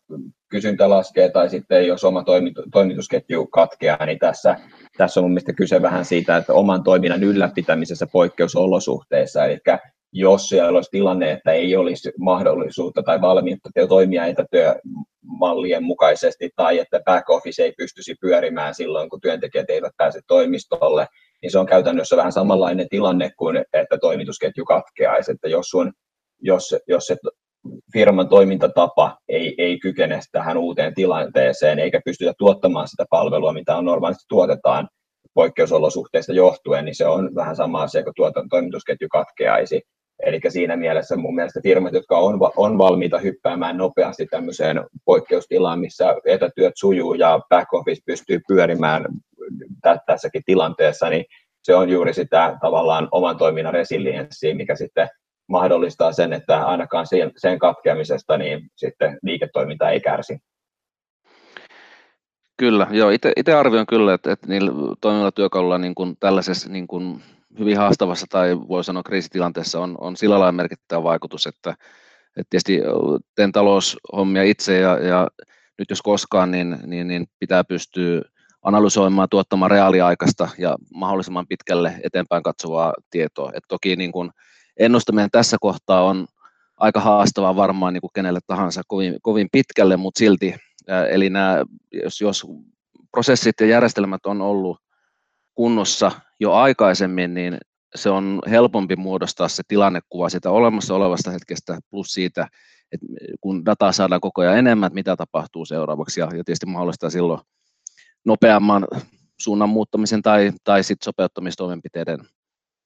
kysyntä 0.50 0.90
laskee 0.90 1.30
tai 1.30 1.50
sitten 1.50 1.88
jos 1.88 2.04
oma 2.04 2.24
toimitusketju 2.72 3.48
katkeaa, 3.48 4.06
niin 4.06 4.20
tässä, 4.20 4.56
tässä 4.98 5.20
on 5.20 5.24
mun 5.24 5.32
mielestä 5.32 5.54
kyse 5.54 5.82
vähän 5.82 6.06
siitä, 6.06 6.38
että 6.38 6.54
oman 6.54 6.84
toiminnan 6.84 7.24
ylläpitämisessä 7.24 8.08
poikkeusolosuhteissa, 8.12 9.46
eli 9.46 9.58
jos 10.14 10.50
siellä 10.50 10.78
olisi 10.78 10.92
tilanne, 10.92 11.32
että 11.32 11.52
ei 11.52 11.76
olisi 11.76 12.12
mahdollisuutta 12.20 13.04
tai 13.04 13.22
valmiutta 13.22 13.70
toimia 13.90 14.26
etätyömallien 14.26 15.84
mukaisesti 15.84 16.50
tai 16.56 16.80
että 16.80 17.02
back 17.06 17.30
office 17.30 17.64
ei 17.64 17.74
pystyisi 17.78 18.16
pyörimään 18.22 18.76
silloin, 18.76 19.10
kun 19.10 19.22
työntekijät 19.22 19.70
eivät 19.70 19.94
pääse 19.98 20.22
toimistolle, 20.28 21.08
niin 21.42 21.52
se 21.52 21.60
on 21.60 21.66
käytännössä 21.66 22.18
vähän 22.18 22.32
samanlainen 22.32 22.90
tilanne 22.90 23.32
kuin, 23.38 23.58
että 23.74 23.98
toimitusketju 23.98 24.66
katkeaisi, 24.66 25.32
että 25.32 25.48
jos, 25.48 25.70
sun, 25.70 25.94
jos, 26.42 26.76
jos 26.88 27.06
se 27.06 27.18
firman 27.94 28.30
toimintatapa 28.30 29.18
ei, 29.30 29.56
ei 29.58 29.80
kykene 29.80 30.20
tähän 30.32 30.58
uuteen 30.58 30.94
tilanteeseen 30.94 31.80
eikä 31.80 32.02
pystytä 32.06 32.34
tuottamaan 32.38 32.88
sitä 32.88 33.06
palvelua, 33.10 33.54
mitä 33.54 33.78
on 33.78 33.86
normaalisti 33.86 34.26
tuotetaan 34.30 34.88
poikkeusolosuhteista 35.34 36.34
johtuen, 36.34 36.86
niin 36.86 36.96
se 36.96 37.08
on 37.08 37.36
vähän 37.36 37.56
sama 37.56 37.82
asia 37.82 38.04
kuin 38.04 38.14
tuotan, 38.16 38.50
toimitusketju 38.50 39.08
katkeaisi. 39.12 39.82
Eli 40.26 40.40
siinä 40.48 40.76
mielessä 40.76 41.16
mun 41.16 41.36
mielestä 41.36 41.60
firmat, 41.64 41.94
jotka 41.94 42.18
on, 42.18 42.40
on 42.56 42.78
valmiita 42.78 43.20
hyppäämään 43.20 43.78
nopeasti 43.78 44.26
tämmöiseen 44.26 44.84
poikkeustilaan, 45.06 45.80
missä 45.80 46.16
etätyöt 46.26 46.74
sujuu 46.78 47.14
ja 47.14 47.40
back 47.50 47.74
office 47.74 48.02
pystyy 48.06 48.40
pyörimään 48.48 49.06
tässäkin 50.06 50.42
tilanteessa, 50.46 51.10
niin 51.10 51.26
se 51.64 51.76
on 51.76 51.90
juuri 51.90 52.14
sitä 52.14 52.58
tavallaan 52.62 53.08
oman 53.12 53.38
toiminnan 53.38 53.74
resilienssiä, 53.74 54.56
mikä 54.56 54.76
sitten 54.76 55.10
mahdollistaa 55.52 56.12
sen, 56.12 56.34
että 56.34 56.66
ainakaan 56.66 57.06
sen, 57.38 57.60
katkeamisesta 57.60 58.38
niin 58.38 58.70
sitten 58.76 59.20
liiketoiminta 59.24 59.90
ei 59.90 60.02
kärsi. 60.02 60.38
Kyllä, 62.58 62.88
joo, 62.92 63.10
itse 63.10 63.54
arvioin 63.54 63.88
kyllä, 63.88 64.14
että, 64.14 64.32
että 64.32 64.48
niillä 64.48 64.72
toimilla 65.02 65.32
työkaluilla 65.32 65.78
niin 65.78 65.96
kuin 65.96 66.18
tällaisessa 66.20 66.70
niin 66.70 66.88
kuin 66.88 67.24
hyvin 67.60 67.78
haastavassa 67.78 68.26
tai 68.30 68.60
voi 68.68 68.84
sanoa 68.84 69.04
kriisitilanteessa 69.04 69.80
on, 69.80 69.98
on 70.02 70.18
sillä 70.18 70.40
lailla 70.40 70.52
merkittävä 70.52 71.04
vaikutus, 71.04 71.48
että, 71.48 71.70
että 72.38 72.50
tietysti 72.50 72.82
teen 73.36 73.52
taloushommia 73.52 74.44
itse 74.44 74.80
ja, 74.80 75.00
ja 75.00 75.28
nyt 75.78 75.90
jos 75.90 76.02
koskaan, 76.02 76.52
niin, 76.52 76.78
niin, 76.86 77.08
niin 77.08 77.28
pitää 77.40 77.64
pystyä 77.64 78.22
analysoimaan, 78.62 79.30
tuottamaan 79.30 79.72
reaaliaikaista 79.72 80.50
ja 80.58 80.76
mahdollisimman 80.94 81.48
pitkälle 81.48 81.94
eteenpäin 82.04 82.44
katsovaa 82.44 82.94
tietoa. 83.10 83.52
Et 83.56 83.64
toki 83.68 83.96
niin 83.96 84.12
kuin 84.12 84.32
ennustaminen 84.78 85.30
tässä 85.32 85.58
kohtaa 85.62 86.04
on 86.04 86.28
aika 86.78 87.00
haastavaa 87.00 87.56
varmaan 87.56 87.94
niin 87.94 88.02
kuin 88.02 88.12
kenelle 88.14 88.40
tahansa 88.48 88.82
kovin, 88.88 89.18
kovin 89.22 89.50
pitkälle, 89.52 89.98
mutta 89.98 90.20
silti, 90.20 90.56
eli 91.10 91.30
nämä, 91.30 91.64
jos, 91.92 92.22
jos 92.22 92.48
prosessit 93.12 93.56
ja 93.60 93.68
järjestelmät 93.68 94.26
on 94.26 94.42
ollut 94.42 94.78
kunnossa 95.56 96.12
jo 96.40 96.54
aikaisemmin, 96.54 97.34
niin 97.34 97.58
se 97.96 98.10
on 98.10 98.42
helpompi 98.50 98.96
muodostaa 98.96 99.48
se 99.48 99.64
tilannekuva 99.68 100.30
sitä 100.30 100.50
olemassa 100.50 100.96
olevasta 100.96 101.32
hetkestä 101.32 101.80
plus 101.90 102.08
siitä, 102.08 102.48
että 102.92 103.06
kun 103.42 103.66
dataa 103.66 103.92
saadaan 103.92 104.22
koko 104.22 104.42
ajan 104.42 104.58
enemmän, 104.58 104.88
että 104.88 104.96
mitä 104.96 105.16
tapahtuu 105.16 105.66
seuraavaksi 105.66 106.20
ja, 106.20 106.26
ja 106.26 106.44
tietysti 106.44 106.66
mahdollistaa 106.66 107.10
silloin 107.10 107.42
nopeamman 108.26 108.88
suunnan 109.38 109.70
muuttamisen 109.70 110.22
tai, 110.22 110.52
tai 110.64 110.84
sitten 110.84 111.06
sopeuttamistoimenpiteiden 111.06 112.20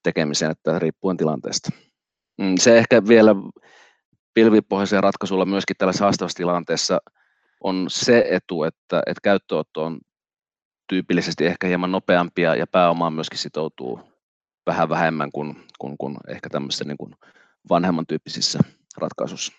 tekemisen, 0.05 0.51
että 0.51 0.79
riippuen 0.79 1.17
tilanteesta. 1.17 1.69
Mm, 2.37 2.55
se 2.59 2.77
ehkä 2.77 3.01
vielä 3.07 3.35
pilvipohjaisella 4.33 5.01
ratkaisulla 5.01 5.45
myöskin 5.45 5.75
tällaisessa 5.77 6.05
haastavassa 6.05 6.37
tilanteessa 6.37 6.99
on 7.63 7.85
se 7.89 8.25
etu, 8.29 8.63
että, 8.63 8.99
että 9.05 9.21
käyttöotto 9.23 9.83
on 9.83 9.99
tyypillisesti 10.89 11.45
ehkä 11.45 11.67
hieman 11.67 11.91
nopeampia 11.91 12.55
ja 12.55 12.67
pääomaan 12.67 13.13
myöskin 13.13 13.39
sitoutuu 13.39 13.99
vähän 14.65 14.89
vähemmän 14.89 15.31
kuin, 15.31 15.63
kuin, 15.79 15.97
kuin 15.97 16.17
ehkä 16.27 16.49
tämmöisissä 16.49 16.85
niin 16.85 16.97
kuin 16.97 17.15
vanhemman 17.69 18.07
tyyppisissä 18.07 18.59
ratkaisuissa. 18.97 19.53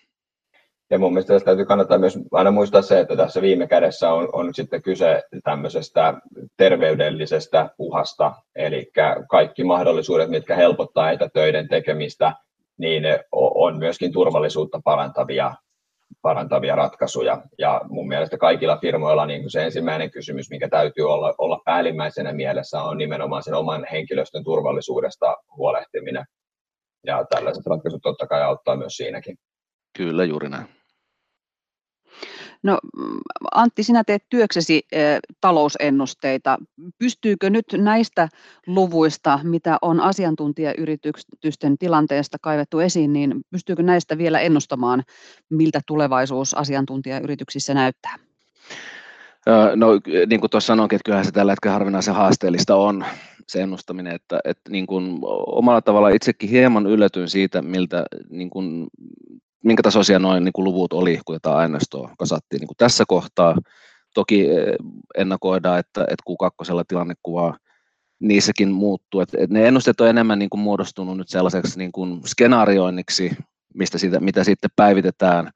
Ja 0.90 0.98
mun 0.98 1.12
mielestä 1.12 1.34
tässä 1.34 1.44
täytyy 1.44 1.64
kannattaa 1.64 1.98
myös 1.98 2.18
aina 2.32 2.50
muistaa 2.50 2.82
se, 2.82 3.00
että 3.00 3.16
tässä 3.16 3.42
viime 3.42 3.66
kädessä 3.66 4.12
on, 4.12 4.28
on 4.32 4.54
sitten 4.54 4.82
kyse 4.82 5.22
tämmöisestä 5.44 6.14
terveydellisestä 6.56 7.70
uhasta, 7.78 8.34
eli 8.54 8.90
kaikki 9.30 9.64
mahdollisuudet, 9.64 10.30
mitkä 10.30 10.56
helpottaa 10.56 11.10
etätöiden 11.10 11.68
tekemistä, 11.68 12.32
niin 12.78 13.04
on 13.32 13.78
myöskin 13.78 14.12
turvallisuutta 14.12 14.80
parantavia, 14.84 15.54
parantavia 16.22 16.76
ratkaisuja. 16.76 17.42
Ja 17.58 17.80
mun 17.88 18.08
mielestä 18.08 18.38
kaikilla 18.38 18.76
firmoilla 18.76 19.26
niin 19.26 19.50
se 19.50 19.64
ensimmäinen 19.64 20.10
kysymys, 20.10 20.50
mikä 20.50 20.68
täytyy 20.68 21.12
olla, 21.12 21.34
olla 21.38 21.60
päällimmäisenä 21.64 22.32
mielessä, 22.32 22.82
on 22.82 22.98
nimenomaan 22.98 23.42
sen 23.42 23.54
oman 23.54 23.86
henkilöstön 23.92 24.44
turvallisuudesta 24.44 25.36
huolehtiminen. 25.56 26.24
Ja 27.06 27.24
tällaiset 27.30 27.66
ratkaisut 27.66 28.02
totta 28.02 28.26
kai 28.26 28.42
auttaa 28.42 28.76
myös 28.76 28.96
siinäkin. 28.96 29.36
Kyllä, 29.96 30.24
juuri 30.24 30.48
näin. 30.48 30.75
No 32.66 32.78
Antti, 33.54 33.82
sinä 33.82 34.04
teet 34.04 34.22
työksesi 34.28 34.82
talousennusteita. 35.40 36.58
Pystyykö 36.98 37.50
nyt 37.50 37.66
näistä 37.76 38.28
luvuista, 38.66 39.40
mitä 39.42 39.78
on 39.82 40.00
asiantuntijayritysten 40.00 41.78
tilanteesta 41.78 42.38
kaivettu 42.40 42.78
esiin, 42.78 43.12
niin 43.12 43.34
pystyykö 43.50 43.82
näistä 43.82 44.18
vielä 44.18 44.40
ennustamaan, 44.40 45.02
miltä 45.50 45.80
tulevaisuus 45.86 46.54
asiantuntijayrityksissä 46.54 47.74
näyttää? 47.74 48.16
No 49.76 49.88
niin 50.26 50.40
kuin 50.40 50.50
tuossa 50.50 50.66
sanoinkin, 50.66 50.96
että 50.96 51.04
kyllähän 51.04 51.24
se 51.24 51.32
tällä 51.32 51.52
hetkellä 51.52 51.72
harvinaisen 51.72 52.14
haasteellista 52.14 52.76
on 52.76 53.04
se 53.48 53.62
ennustaminen, 53.62 54.14
että, 54.14 54.40
että 54.44 54.70
niin 54.70 54.86
kuin 54.86 55.18
omalla 55.46 55.82
tavalla 55.82 56.08
itsekin 56.08 56.50
hieman 56.50 56.86
yllätyin 56.86 57.28
siitä, 57.28 57.62
miltä 57.62 58.04
niin 58.30 58.50
kuin 58.50 58.86
minkä 59.64 59.82
tasoisia 59.82 60.18
noin 60.18 60.44
niin 60.44 60.52
luvut 60.56 60.92
oli, 60.92 61.20
kun 61.24 61.36
tätä 61.36 61.56
aineistoa 61.56 62.14
kasattiin 62.18 62.60
niin 62.60 62.68
kuin 62.68 62.76
tässä 62.76 63.04
kohtaa. 63.08 63.56
Toki 64.14 64.50
eh, 64.50 64.74
ennakoidaan, 65.16 65.78
että, 65.78 66.00
että 66.00 66.22
Q2 66.30 66.84
tilannekuva 66.88 67.56
niissäkin 68.20 68.70
muuttuu. 68.70 69.20
Että, 69.20 69.36
että 69.40 69.54
ne 69.54 69.68
ennusteet 69.68 70.00
on 70.00 70.08
enemmän 70.08 70.38
niin 70.38 70.50
kuin 70.50 70.60
muodostunut 70.60 71.16
nyt 71.16 71.28
sellaiseksi 71.28 71.78
niin 71.78 71.92
kuin 71.92 72.20
skenaarioinniksi, 72.26 73.36
mistä 73.74 73.98
siitä, 73.98 74.20
mitä 74.20 74.44
sitten 74.44 74.70
päivitetään 74.76 75.50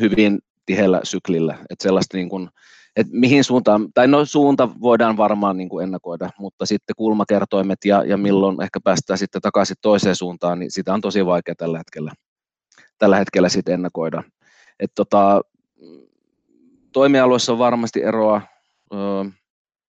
hyvin 0.00 0.38
tiheällä 0.66 1.00
syklillä. 1.02 1.54
Että 1.70 1.82
sellaista 1.82 2.16
niin 2.16 2.28
kuin, 2.28 2.48
että 2.96 3.12
mihin 3.16 3.44
suuntaan, 3.44 3.88
tai 3.94 4.08
no 4.08 4.24
suunta 4.24 4.68
voidaan 4.80 5.16
varmaan 5.16 5.56
niin 5.56 5.68
kuin 5.68 5.82
ennakoida, 5.82 6.30
mutta 6.38 6.66
sitten 6.66 6.96
kulmakertoimet 6.96 7.78
ja, 7.84 8.04
ja 8.04 8.16
milloin 8.16 8.62
ehkä 8.62 8.80
päästään 8.84 9.18
sitten 9.18 9.42
takaisin 9.42 9.76
toiseen 9.82 10.16
suuntaan, 10.16 10.58
niin 10.58 10.70
sitä 10.70 10.94
on 10.94 11.00
tosi 11.00 11.26
vaikea 11.26 11.54
tällä 11.54 11.78
hetkellä 11.78 12.12
tällä 12.98 13.16
hetkellä 13.16 13.48
sitten 13.48 13.74
ennakoida. 13.74 14.22
Et 14.80 14.92
tota, 14.94 15.40
toimialueessa 16.92 17.52
on 17.52 17.58
varmasti 17.58 18.02
eroa. 18.02 18.42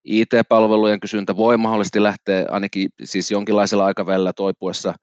IT-palvelujen 0.03 0.99
kysyntä 0.99 1.37
voi 1.37 1.57
mahdollisesti 1.57 2.03
lähteä 2.03 2.45
ainakin 2.49 2.89
siis 3.03 3.31
jonkinlaisella 3.31 3.85
aikavälillä 3.85 4.33
toipuessa 4.33 4.93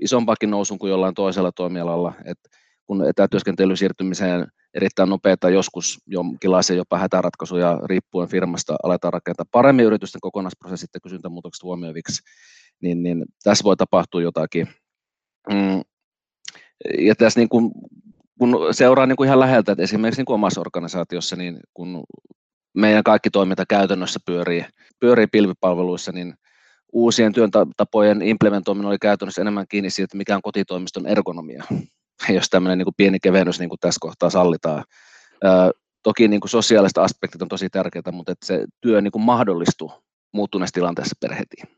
isompakin 0.00 0.50
nousun 0.50 0.78
kuin 0.78 0.90
jollain 0.90 1.14
toisella 1.14 1.52
toimialalla. 1.52 2.12
Et 2.24 2.38
kun 2.86 3.08
etätyöskentely 3.08 3.76
siirtymiseen 3.76 4.46
erittäin 4.74 5.08
nopeita, 5.08 5.50
joskus 5.50 5.98
jonkinlaisia 6.06 6.76
jopa 6.76 6.98
hätäratkaisuja 6.98 7.80
riippuen 7.84 8.28
firmasta 8.28 8.76
aletaan 8.82 9.12
rakentaa 9.12 9.46
paremmin 9.50 9.84
yritysten 9.84 10.20
kokonaisprosessit 10.20 10.90
ja 10.94 11.00
kysyntämuutokset 11.00 11.62
huomioiviksi, 11.62 12.22
niin, 12.80 13.02
niin 13.02 13.24
tässä 13.44 13.64
voi 13.64 13.76
tapahtua 13.76 14.22
jotakin. 14.22 14.68
Mm, 15.52 15.82
ja 16.98 17.14
tässä 17.14 17.40
niin 17.40 17.48
kuin, 17.48 17.70
kun 18.38 18.58
seuraa 18.70 19.06
niin 19.06 19.16
kuin 19.16 19.26
ihan 19.26 19.40
läheltä, 19.40 19.72
että 19.72 19.82
esimerkiksi 19.82 20.20
niin 20.20 20.26
kuin 20.26 20.34
omassa 20.34 20.60
organisaatiossa, 20.60 21.36
niin 21.36 21.60
kun 21.74 22.04
meidän 22.74 23.04
kaikki 23.04 23.30
toiminta 23.30 23.64
käytännössä 23.68 24.20
pyörii, 24.26 24.64
pyörii 25.00 25.26
pilvipalveluissa, 25.26 26.12
niin 26.12 26.34
uusien 26.92 27.32
työntapojen 27.32 28.22
implementoiminen 28.22 28.88
oli 28.88 28.98
käytännössä 28.98 29.40
enemmän 29.40 29.66
kiinni 29.68 29.90
siitä, 29.90 30.04
että 30.04 30.16
mikä 30.16 30.36
on 30.36 30.42
kotitoimiston 30.42 31.06
ergonomia, 31.06 31.64
jos 32.36 32.50
tämmöinen 32.50 32.78
niin 32.78 32.86
kuin 32.86 32.94
pieni 32.96 33.18
kevennys 33.20 33.58
niin 33.58 33.68
kuin 33.68 33.80
tässä 33.80 33.98
kohtaa 34.00 34.30
sallitaan. 34.30 34.84
toki 36.02 36.28
niin 36.28 36.40
kuin 36.40 36.50
sosiaaliset 36.50 36.98
aspektit 36.98 37.42
on 37.42 37.48
tosi 37.48 37.70
tärkeitä, 37.70 38.12
mutta 38.12 38.32
että 38.32 38.46
se 38.46 38.64
työ 38.80 39.00
niin 39.00 39.12
kuin 39.12 39.22
mahdollistuu 39.22 39.92
muuttuneessa 40.32 40.74
tilanteessa 40.74 41.16
perhetiin. 41.20 41.77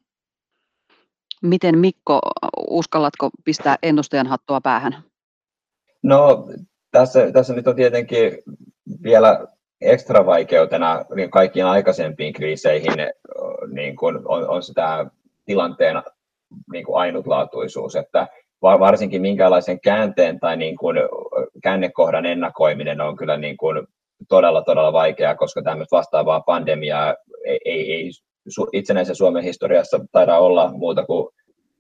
Miten 1.43 1.79
Mikko, 1.79 2.21
uskallatko 2.69 3.31
pistää 3.45 3.77
ennustajan 3.83 4.27
hattua 4.27 4.61
päähän? 4.61 5.05
No 6.03 6.49
tässä, 6.91 7.33
tässä 7.33 7.55
nyt 7.55 7.67
on 7.67 7.77
tietenkin 7.77 8.39
vielä 9.03 9.47
ekstra 9.81 10.27
vaikeutena 10.27 11.05
niin 11.15 11.31
kaikkiin 11.31 11.67
aikaisempiin 11.67 12.33
kriiseihin 12.33 12.97
niin 13.73 13.97
kuin 13.97 14.17
on, 14.25 14.49
on 14.49 14.63
sitä 14.63 15.07
tilanteen 15.45 16.03
niin 16.73 16.85
kuin 16.85 16.97
ainutlaatuisuus, 16.97 17.97
että 17.97 18.29
varsinkin 18.63 19.23
minkälaisen 19.23 19.81
käänteen 19.81 20.41
tai 20.41 20.57
niin 20.57 20.77
kuin 20.77 20.97
käännekohdan 21.63 22.27
ennakoiminen 22.27 23.01
on 23.01 23.17
kyllä 23.17 23.37
niin 23.37 23.57
kuin 23.57 23.87
todella, 24.29 24.63
todella 24.63 24.93
vaikeaa, 24.93 25.35
koska 25.35 25.63
tämmöistä 25.63 25.97
vastaavaa 25.97 26.41
pandemiaa 26.41 27.17
ei, 27.45 27.59
ei, 27.65 27.93
ei 27.93 28.11
itsenäisen 28.73 29.17
Suomen 29.17 29.45
historiassa 29.45 30.01
taida 30.13 30.39
olla 30.39 30.73
muuta 30.73 31.07
kuin 31.07 31.29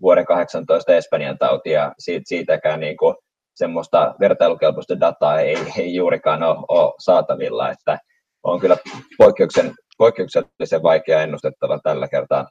vuoden 0.02 0.24
18 0.26 0.94
Espanjan 0.94 1.38
tauti, 1.38 1.70
ja 1.70 1.94
siitä, 1.98 2.28
siitäkään 2.28 2.80
niin 2.80 2.96
kuin 2.96 3.14
semmoista 3.54 4.14
vertailukelpoista 4.20 5.00
dataa 5.00 5.40
ei, 5.40 5.56
ei 5.78 5.94
juurikaan 5.94 6.42
ole, 6.42 6.56
ole 6.68 6.94
saatavilla, 6.98 7.70
että 7.70 7.98
on 8.42 8.60
kyllä 8.60 8.76
poikkeuksen, 9.18 9.74
poikkeuksellisen 9.98 10.82
vaikea 10.82 11.22
ennustettava 11.22 11.78
tällä 11.78 12.08
kertaa. 12.08 12.48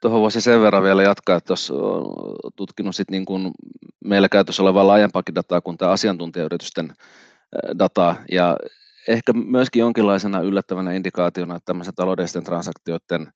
Tuohon 0.00 0.20
voisi 0.20 0.40
sen 0.40 0.62
verran 0.62 0.82
vielä 0.82 1.02
jatkaa, 1.02 1.36
että 1.36 1.46
tuossa 1.46 1.74
tutkinut 2.56 2.96
sit 2.96 3.10
niin 3.10 3.24
kuin 3.24 3.50
meillä 4.04 4.28
käytössä 4.28 4.62
olevaa 4.62 4.86
laajempaakin 4.86 5.34
dataa 5.34 5.60
kuin 5.60 5.78
tämä 5.78 5.90
asiantuntijayritysten 5.90 6.92
dataa, 7.78 8.16
ja 8.32 8.56
ehkä 9.08 9.32
myöskin 9.32 9.80
jonkinlaisena 9.80 10.40
yllättävänä 10.40 10.92
indikaationa, 10.92 11.56
että 11.56 11.66
tämmöisen 11.66 11.94
taloudellisten 11.94 12.44
transaktioiden, 12.44 13.32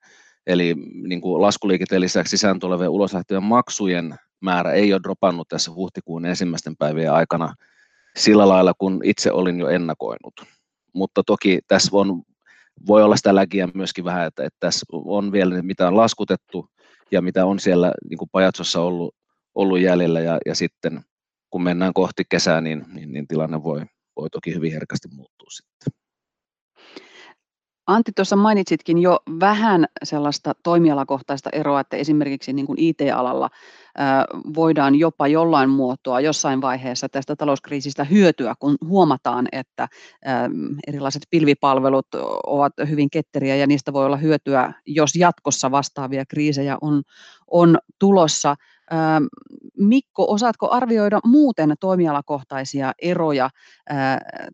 eli 0.47 0.75
niin 1.07 1.21
kuin 1.21 1.41
laskuliikenteen 1.41 2.01
lisäksi 2.01 2.31
sisään 2.31 2.59
tulevien 2.59 2.89
uloslähtöjen 2.89 3.43
maksujen 3.43 4.15
määrä 4.41 4.71
ei 4.71 4.93
ole 4.93 5.01
dropannut 5.03 5.47
tässä 5.47 5.71
huhtikuun 5.71 6.25
ensimmäisten 6.25 6.77
päivien 6.77 7.13
aikana 7.13 7.53
sillä 8.17 8.47
lailla, 8.47 8.73
kun 8.77 9.01
itse 9.03 9.31
olin 9.31 9.59
jo 9.59 9.69
ennakoinut. 9.69 10.33
Mutta 10.93 11.23
toki 11.25 11.59
tässä 11.67 11.89
on, 11.93 12.23
voi 12.87 13.03
olla 13.03 13.15
sitä 13.15 13.35
läkiä 13.35 13.67
myöskin 13.73 14.05
vähän, 14.05 14.27
että, 14.27 14.43
että 14.43 14.57
tässä 14.59 14.85
on 14.91 15.31
vielä 15.31 15.61
mitä 15.61 15.87
on 15.87 15.97
laskutettu 15.97 16.69
ja 17.11 17.21
mitä 17.21 17.45
on 17.45 17.59
siellä 17.59 17.93
niin 18.09 18.17
kuin 18.17 18.29
pajatsossa 18.31 18.81
ollut, 18.81 19.15
ollut 19.55 19.79
jäljellä 19.79 20.19
ja, 20.19 20.37
ja 20.45 20.55
sitten 20.55 21.01
kun 21.49 21.63
mennään 21.63 21.93
kohti 21.93 22.23
kesää, 22.29 22.61
niin, 22.61 22.85
niin, 22.93 23.13
niin 23.13 23.27
tilanne 23.27 23.63
voi, 23.63 23.81
voi 24.17 24.29
toki 24.29 24.55
hyvin 24.55 24.73
herkästi 24.73 25.07
muuttua 25.11 25.47
sitten. 25.49 25.93
Antti, 27.87 28.11
tuossa 28.15 28.35
mainitsitkin 28.35 28.97
jo 28.97 29.19
vähän 29.39 29.85
sellaista 30.03 30.53
toimialakohtaista 30.63 31.49
eroa, 31.53 31.79
että 31.79 31.97
esimerkiksi 31.97 32.53
niin 32.53 32.65
kuin 32.65 32.79
IT-alalla 32.79 33.49
voidaan 34.55 34.95
jopa 34.95 35.27
jollain 35.27 35.69
muotoa 35.69 36.21
jossain 36.21 36.61
vaiheessa 36.61 37.09
tästä 37.09 37.35
talouskriisistä 37.35 38.03
hyötyä, 38.03 38.53
kun 38.59 38.75
huomataan, 38.85 39.47
että 39.51 39.87
erilaiset 40.87 41.21
pilvipalvelut 41.29 42.07
ovat 42.45 42.73
hyvin 42.89 43.09
ketteriä 43.09 43.55
ja 43.55 43.67
niistä 43.67 43.93
voi 43.93 44.05
olla 44.05 44.17
hyötyä, 44.17 44.73
jos 44.85 45.15
jatkossa 45.15 45.71
vastaavia 45.71 46.25
kriisejä 46.25 46.77
on, 46.81 47.03
on 47.51 47.77
tulossa. 47.99 48.55
Mikko, 49.77 50.31
osaatko 50.31 50.69
arvioida 50.71 51.19
muuten 51.25 51.73
toimialakohtaisia 51.79 52.91
eroja 53.01 53.49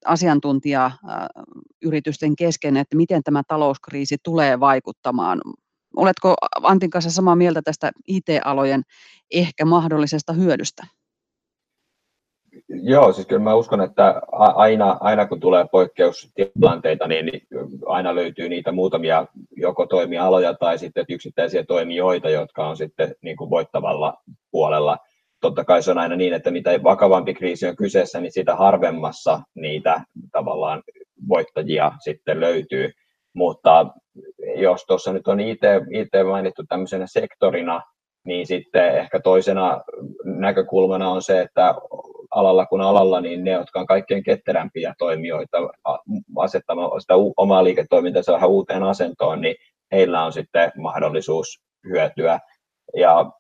asiantuntijayritysten 0.06 2.36
kesken, 2.36 2.78
että 2.78 2.98
miten 2.98 3.24
tämä 3.24 3.42
talouskriisi 3.48 4.18
tulee 4.24 4.60
vaikuttamaan? 4.60 5.42
Oletko 5.96 6.36
Antin 6.64 6.90
kanssa 6.90 7.12
samaa 7.12 7.36
mieltä 7.36 7.62
tästä 7.62 7.92
IT-alojen 8.08 8.82
ehkä 9.32 9.66
mahdollisesta 9.66 10.34
hyödystä? 10.34 10.88
Joo, 12.86 13.14
siis 13.14 13.28
kyllä 13.28 13.42
mä 13.42 13.56
uskon, 13.56 13.82
että 13.82 14.22
aina, 14.32 14.98
aina 15.00 15.28
kun 15.28 15.40
tulee 15.40 15.66
poikkeustilanteita, 15.72 17.08
niin 17.08 17.42
aina 17.86 18.16
löytyy 18.16 18.50
niitä 18.50 18.72
muutamia 18.72 19.26
joko 19.58 19.86
toimialoja 19.86 20.54
tai 20.54 20.78
sitten 20.78 21.06
yksittäisiä 21.10 21.64
toimijoita, 21.64 22.30
jotka 22.30 22.68
on 22.68 22.78
sitten 22.78 23.16
niin 23.22 23.38
kuin 23.38 23.50
voittavalla 23.50 24.14
puolella. 24.52 24.98
Totta 25.42 25.66
kai 25.66 25.84
se 25.84 25.92
on 25.92 25.98
aina 25.98 26.16
niin, 26.16 26.34
että 26.34 26.52
mitä 26.52 26.84
vakavampi 26.84 27.34
kriisi 27.34 27.68
on 27.68 27.76
kyseessä, 27.76 28.22
niin 28.22 28.32
sitä 28.32 28.56
harvemmassa 28.56 29.42
niitä 29.56 30.02
tavallaan 30.32 30.84
voittajia 31.30 31.92
sitten 32.00 32.40
löytyy. 32.40 32.92
Mutta 33.34 33.88
jos 34.56 34.86
tuossa 34.86 35.14
nyt 35.14 35.28
on 35.28 35.40
IT, 35.40 35.62
IT 35.92 36.28
mainittu 36.28 36.64
tämmöisenä 36.70 37.08
sektorina, 37.08 37.82
niin 38.26 38.48
sitten 38.48 38.98
ehkä 38.98 39.20
toisena 39.20 39.82
näkökulmana 40.26 41.10
on 41.10 41.22
se, 41.22 41.42
että 41.42 41.76
alalla 42.36 42.66
kuin 42.66 42.82
alalla, 42.82 43.22
niin 43.22 43.44
ne, 43.44 43.52
jotka 43.52 43.80
on 43.80 43.86
kaikkein 43.86 44.24
ketterämpiä 44.24 44.94
toimijoita 44.98 45.58
asettamaan 46.38 47.02
sitä 47.02 47.14
omaa 47.38 47.64
liiketoimintansa 47.64 48.34
vähän 48.34 48.50
uuteen 48.50 48.84
asentoon, 48.84 49.42
niin 49.42 49.56
heillä 49.92 50.24
on 50.24 50.34
sitten 50.34 50.72
mahdollisuus 50.78 51.62
hyötyä. 51.90 52.40
Ja 52.98 53.32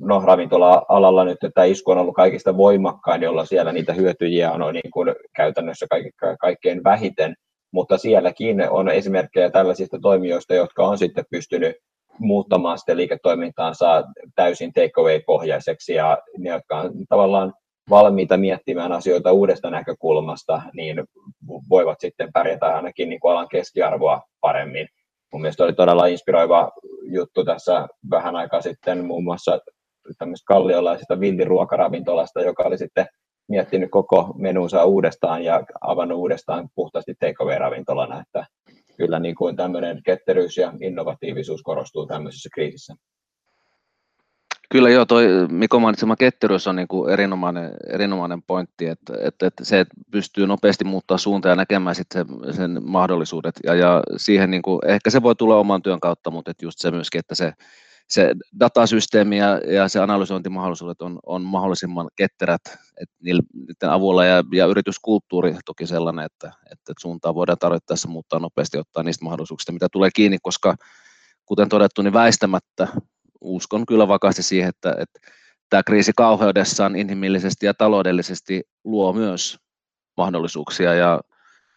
no, 0.00 0.22
ravintola-alalla 0.24 1.24
nyt 1.24 1.38
tämä 1.54 1.64
isku 1.64 1.90
on 1.90 1.98
ollut 1.98 2.14
kaikista 2.14 2.56
voimakkain, 2.56 3.22
jolla 3.22 3.44
siellä 3.44 3.72
niitä 3.72 3.92
hyötyjiä 3.92 4.52
on 4.52 4.74
niin 4.74 4.90
kuin 4.90 5.14
käytännössä 5.36 5.86
kaikkein 6.40 6.84
vähiten, 6.84 7.34
mutta 7.72 7.98
sielläkin 7.98 8.70
on 8.70 8.88
esimerkkejä 8.88 9.50
tällaisista 9.50 9.98
toimijoista, 10.02 10.54
jotka 10.54 10.86
on 10.86 10.98
sitten 10.98 11.24
pystynyt 11.30 11.76
muuttamaan 12.18 12.78
sitä 12.78 12.96
liiketoimintaansa 12.96 14.04
täysin 14.34 14.72
takeaway-pohjaiseksi 14.72 15.94
ja 15.94 16.18
ne, 16.38 16.50
jotka 16.50 16.80
on 16.80 16.92
tavallaan 17.08 17.54
valmiita 17.90 18.36
miettimään 18.36 18.92
asioita 18.92 19.32
uudesta 19.32 19.70
näkökulmasta, 19.70 20.62
niin 20.72 21.04
voivat 21.70 22.00
sitten 22.00 22.32
pärjätä 22.32 22.66
ainakin 22.66 23.08
niin 23.08 23.20
kuin 23.20 23.32
alan 23.32 23.48
keskiarvoa 23.48 24.22
paremmin. 24.40 24.88
Mun 25.32 25.42
mielestä 25.42 25.64
oli 25.64 25.72
todella 25.72 26.06
inspiroiva 26.06 26.72
juttu 27.02 27.44
tässä 27.44 27.88
vähän 28.10 28.36
aikaa 28.36 28.60
sitten 28.60 29.04
muun 29.04 29.24
muassa 29.24 29.58
tämmöistä 30.18 30.44
kalliolaisesta 30.46 31.20
villiruokaravintolasta, 31.20 32.40
joka 32.40 32.62
oli 32.62 32.78
sitten 32.78 33.06
miettinyt 33.48 33.90
koko 33.90 34.34
menunsa 34.36 34.84
uudestaan 34.84 35.44
ja 35.44 35.62
avannut 35.80 36.18
uudestaan 36.18 36.68
puhtaasti 36.74 37.14
takeaway-ravintolana, 37.14 38.20
että 38.20 38.46
kyllä 38.96 39.18
niin 39.18 39.34
kuin 39.34 39.56
tämmöinen 39.56 40.02
ketteryys 40.04 40.56
ja 40.56 40.72
innovatiivisuus 40.80 41.62
korostuu 41.62 42.06
tämmöisessä 42.06 42.48
kriisissä. 42.54 42.94
Kyllä 44.70 44.90
joo, 44.90 45.04
toi 45.04 45.28
Mikko 45.50 45.80
mainitsema 45.80 46.16
ketteryys 46.16 46.66
on 46.66 46.76
niin 46.76 46.88
kuin 46.88 47.12
erinomainen, 47.12 47.70
erinomainen 47.92 48.42
pointti, 48.42 48.86
että, 48.86 49.12
että, 49.20 49.46
että 49.46 49.64
se 49.64 49.80
että 49.80 49.94
pystyy 50.10 50.46
nopeasti 50.46 50.84
muuttaa 50.84 51.18
suuntaa 51.18 51.52
ja 51.52 51.56
näkemään 51.56 51.94
sen, 51.94 52.06
sen 52.50 52.80
mahdollisuudet. 52.84 53.54
Ja, 53.64 53.74
ja 53.74 54.02
siihen 54.16 54.50
niin 54.50 54.62
kuin, 54.62 54.78
ehkä 54.86 55.10
se 55.10 55.22
voi 55.22 55.36
tulla 55.36 55.56
oman 55.56 55.82
työn 55.82 56.00
kautta, 56.00 56.30
mutta 56.30 56.50
että 56.50 56.66
just 56.66 56.78
se 56.78 56.90
myöskin, 56.90 57.18
että 57.18 57.34
se, 57.34 57.52
se 58.08 58.34
datasysteemi 58.60 59.38
ja, 59.38 59.58
ja 59.58 59.88
se 59.88 60.00
analysointimahdollisuudet 60.00 61.02
on, 61.02 61.18
on 61.26 61.42
mahdollisimman 61.42 62.08
ketterät 62.16 62.60
että 63.00 63.14
niiden 63.22 63.90
avulla. 63.90 64.24
Ja, 64.24 64.44
ja 64.52 64.66
yrityskulttuuri 64.66 65.56
toki 65.66 65.86
sellainen, 65.86 66.24
että, 66.24 66.52
että 66.72 66.92
suuntaa 67.00 67.34
voidaan 67.34 67.58
tarvittaessa 67.58 68.08
muuttaa 68.08 68.38
nopeasti 68.38 68.78
ottaa 68.78 69.02
niistä 69.02 69.24
mahdollisuuksista, 69.24 69.72
mitä 69.72 69.88
tulee 69.92 70.10
kiinni, 70.14 70.38
koska 70.42 70.74
kuten 71.46 71.68
todettu, 71.68 72.02
niin 72.02 72.12
väistämättä 72.12 72.88
uskon 73.40 73.86
kyllä 73.86 74.08
vakaasti 74.08 74.42
siihen, 74.42 74.68
että, 74.68 74.94
että 74.98 75.20
tämä 75.70 75.82
kriisi 75.82 76.12
kauheudessaan 76.16 76.96
inhimillisesti 76.96 77.66
ja 77.66 77.74
taloudellisesti 77.74 78.62
luo 78.84 79.12
myös 79.12 79.58
mahdollisuuksia 80.16 80.94
ja, 80.94 81.20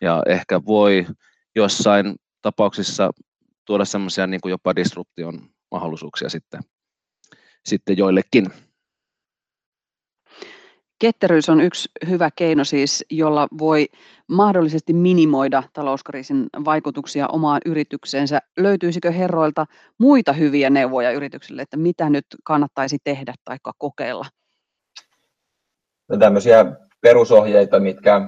ja 0.01 0.23
ehkä 0.27 0.61
voi 0.65 1.05
jossain 1.55 2.15
tapauksissa 2.41 3.11
tuoda 3.65 3.85
semmoisia 3.85 4.27
niin 4.27 4.41
kuin 4.41 4.49
jopa 4.49 4.75
disruption 4.75 5.49
mahdollisuuksia 5.71 6.29
sitten, 6.29 6.61
sitten 7.65 7.97
joillekin. 7.97 8.49
Ketteryys 11.01 11.49
on 11.49 11.61
yksi 11.61 11.89
hyvä 12.09 12.29
keino 12.35 12.63
siis, 12.63 13.05
jolla 13.09 13.47
voi 13.59 13.87
mahdollisesti 14.27 14.93
minimoida 14.93 15.63
talouskriisin 15.73 16.45
vaikutuksia 16.65 17.27
omaan 17.27 17.61
yritykseensä. 17.65 18.39
Löytyisikö 18.57 19.11
herroilta 19.11 19.65
muita 19.97 20.33
hyviä 20.33 20.69
neuvoja 20.69 21.11
yrityksille, 21.11 21.61
että 21.61 21.77
mitä 21.77 22.09
nyt 22.09 22.25
kannattaisi 22.43 22.97
tehdä 23.03 23.33
tai 23.45 23.57
kokeilla? 23.77 24.25
No 26.09 26.17
tämmöisiä 26.17 26.65
perusohjeita, 27.01 27.79
mitkä 27.79 28.21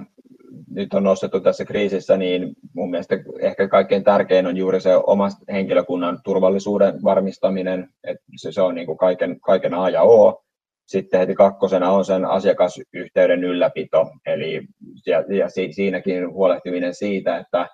nyt 0.69 0.93
on 0.93 1.03
nostettu 1.03 1.39
tässä 1.39 1.65
kriisissä, 1.65 2.17
niin 2.17 2.55
mun 2.73 2.89
mielestä 2.89 3.15
ehkä 3.39 3.67
kaikkein 3.67 4.03
tärkein 4.03 4.47
on 4.47 4.57
juuri 4.57 4.81
se 4.81 4.95
oman 4.95 5.31
henkilökunnan 5.51 6.19
turvallisuuden 6.23 7.03
varmistaminen, 7.03 7.89
että 8.03 8.23
se, 8.35 8.51
se 8.51 8.61
on 8.61 8.75
niin 8.75 8.87
kuin 8.87 8.97
kaiken, 8.97 9.39
kaiken 9.39 9.73
A 9.73 9.89
ja 9.89 10.01
O. 10.01 10.43
Sitten 10.85 11.19
heti 11.19 11.35
kakkosena 11.35 11.91
on 11.91 12.05
sen 12.05 12.25
asiakasyhteyden 12.25 13.43
ylläpito, 13.43 14.11
eli 14.25 14.61
ja, 15.05 15.23
ja 15.37 15.49
siinäkin 15.71 16.33
huolehtiminen 16.33 16.93
siitä, 16.93 17.37
että 17.37 17.69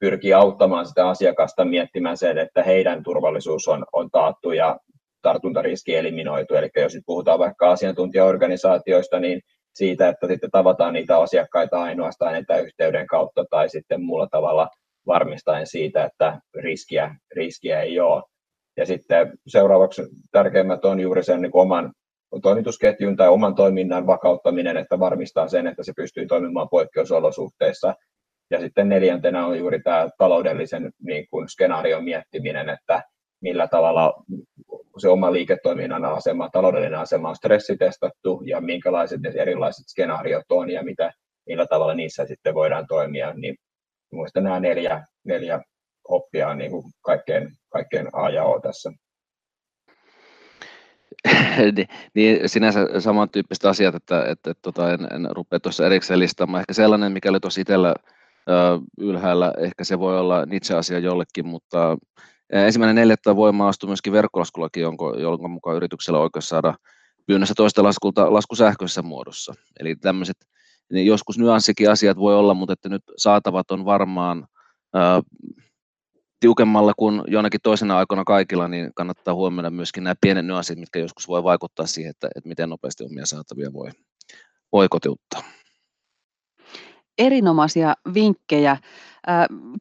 pyrkii 0.00 0.32
auttamaan 0.32 0.86
sitä 0.86 1.08
asiakasta 1.08 1.64
miettimään 1.64 2.16
sen, 2.16 2.38
että 2.38 2.62
heidän 2.62 3.02
turvallisuus 3.02 3.68
on, 3.68 3.84
on 3.92 4.10
taattu 4.10 4.52
ja 4.52 4.78
tartuntariski 5.22 5.96
eliminoitu. 5.96 6.54
Eli 6.54 6.70
jos 6.76 6.94
nyt 6.94 7.02
puhutaan 7.06 7.38
vaikka 7.38 7.70
asiantuntijaorganisaatioista, 7.70 9.20
niin 9.20 9.40
siitä, 9.74 10.08
että 10.08 10.26
sitten 10.26 10.50
tavataan 10.50 10.92
niitä 10.92 11.18
asiakkaita 11.18 11.82
ainoastaan 11.82 12.36
etäyhteyden 12.36 13.06
kautta 13.06 13.44
tai 13.50 13.68
sitten 13.68 14.02
muulla 14.02 14.26
tavalla 14.30 14.68
varmistaen 15.06 15.66
siitä, 15.66 16.04
että 16.04 16.40
riskiä, 16.54 17.14
riskiä 17.36 17.80
ei 17.80 18.00
ole. 18.00 18.22
Ja 18.76 18.86
sitten 18.86 19.38
seuraavaksi 19.46 20.02
tärkeimmät 20.32 20.84
on 20.84 21.00
juuri 21.00 21.24
sen 21.24 21.42
niin 21.42 21.50
oman 21.54 21.92
toimitusketjun 22.42 23.16
tai 23.16 23.28
oman 23.28 23.54
toiminnan 23.54 24.06
vakauttaminen, 24.06 24.76
että 24.76 24.98
varmistaa 24.98 25.48
sen, 25.48 25.66
että 25.66 25.82
se 25.82 25.92
pystyy 25.96 26.26
toimimaan 26.26 26.68
poikkeusolosuhteissa. 26.68 27.94
Ja 28.50 28.60
sitten 28.60 28.88
neljäntenä 28.88 29.46
on 29.46 29.58
juuri 29.58 29.82
tämä 29.82 30.08
taloudellisen 30.18 30.90
niin 31.02 31.26
kuin, 31.30 31.48
skenaarion 31.48 32.04
miettiminen, 32.04 32.68
että 32.68 33.02
millä 33.42 33.68
tavalla 33.68 34.14
se 34.98 35.08
oma 35.08 35.32
liiketoiminnan 35.32 36.04
asema, 36.04 36.48
taloudellinen 36.52 36.98
asema 36.98 37.28
on 37.28 37.36
stressitestattu 37.36 38.42
ja 38.44 38.60
minkälaiset 38.60 39.20
ne 39.20 39.32
erilaiset 39.36 39.84
skenaariot 39.88 40.44
on 40.50 40.70
ja 40.70 40.82
mitä, 40.82 41.12
millä 41.46 41.66
tavalla 41.66 41.94
niissä 41.94 42.26
sitten 42.26 42.54
voidaan 42.54 42.86
toimia, 42.88 43.32
niin 43.34 43.56
mielestäni 44.12 44.44
nämä 44.44 44.60
neljä, 44.60 45.04
neljä 45.24 45.60
oppia 46.08 46.48
on 46.48 46.58
niin 46.58 46.70
kuin 46.70 46.84
kaikkein, 47.02 47.48
kaikkein 47.68 48.08
A 48.12 48.30
ja 48.30 48.44
O 48.44 48.60
tässä. 48.60 48.92
niin, 52.14 52.48
sinänsä 52.48 53.00
samantyyppiset 53.00 53.64
asiat, 53.64 53.94
että, 53.94 54.20
että, 54.20 54.50
että 54.50 54.62
tota, 54.62 54.92
en, 54.92 55.08
en 55.12 55.28
rupea 55.30 55.60
tuossa 55.60 55.86
erikseen 55.86 56.20
listaamaan. 56.20 56.60
Ehkä 56.60 56.72
sellainen, 56.72 57.12
mikä 57.12 57.30
oli 57.30 57.40
tuossa 57.40 57.60
itsellä 57.60 57.94
ylhäällä, 58.98 59.52
ehkä 59.58 59.84
se 59.84 59.98
voi 59.98 60.18
olla 60.18 60.46
itse 60.52 60.74
asia 60.74 60.98
jollekin, 60.98 61.46
mutta 61.46 61.98
ensimmäinen 62.52 62.96
neljättä 62.96 63.36
voimaa 63.36 63.68
astui 63.68 63.88
myöskin 63.88 64.12
verkkolaskulaki, 64.12 64.80
jonka, 64.80 65.48
mukaan 65.48 65.76
yrityksellä 65.76 66.18
on 66.18 66.22
oikeus 66.22 66.48
saada 66.48 66.74
pyynnössä 67.26 67.54
toista 67.56 67.82
laskulta 67.82 68.32
lasku 68.32 68.54
sähköisessä 68.54 69.02
muodossa. 69.02 69.54
Eli 69.80 69.96
tämmöiset 69.96 70.36
niin 70.92 71.06
joskus 71.06 71.38
nyanssikin 71.38 71.90
asiat 71.90 72.16
voi 72.16 72.36
olla, 72.36 72.54
mutta 72.54 72.72
että 72.72 72.88
nyt 72.88 73.02
saatavat 73.16 73.70
on 73.70 73.84
varmaan 73.84 74.46
ää, 74.94 75.22
tiukemmalla 76.46 76.92
kuin 76.96 77.22
jonakin 77.26 77.60
toisena 77.62 77.98
aikana 77.98 78.24
kaikilla, 78.24 78.68
niin 78.68 78.90
kannattaa 78.94 79.34
huomioida 79.34 79.70
myöskin 79.70 80.04
nämä 80.04 80.14
pienet 80.20 80.46
nyanssit, 80.46 80.78
mitkä 80.78 80.98
joskus 80.98 81.28
voi 81.28 81.44
vaikuttaa 81.44 81.86
siihen, 81.86 82.10
että, 82.10 82.28
että 82.36 82.48
miten 82.48 82.68
nopeasti 82.68 83.04
omia 83.04 83.26
saatavia 83.26 83.72
voi, 83.72 83.90
voi 84.72 84.88
kotiuttaa. 84.90 85.42
Erinomaisia 87.18 87.94
vinkkejä. 88.14 88.76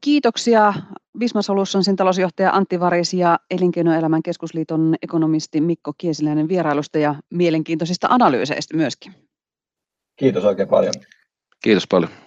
Kiitoksia 0.02 0.74
Visma 1.20 1.42
Solutionsin 1.42 1.96
talousjohtaja 1.96 2.52
Antti 2.52 2.80
Varis 2.80 3.14
ja 3.14 3.40
Elinkeinoelämän 3.52 4.24
keskusliiton 4.24 4.96
ekonomisti 5.02 5.62
Mikko 5.62 5.94
Kiesiläinen 5.98 6.48
vierailusta 6.48 6.98
ja 7.00 7.16
mielenkiintoisista 7.30 8.08
analyyseistä 8.10 8.78
myöskin. 8.78 9.14
Kiitos 10.16 10.46
oikein 10.46 10.70
paljon. 10.70 10.94
Kiitos 11.64 11.88
paljon. 11.88 12.25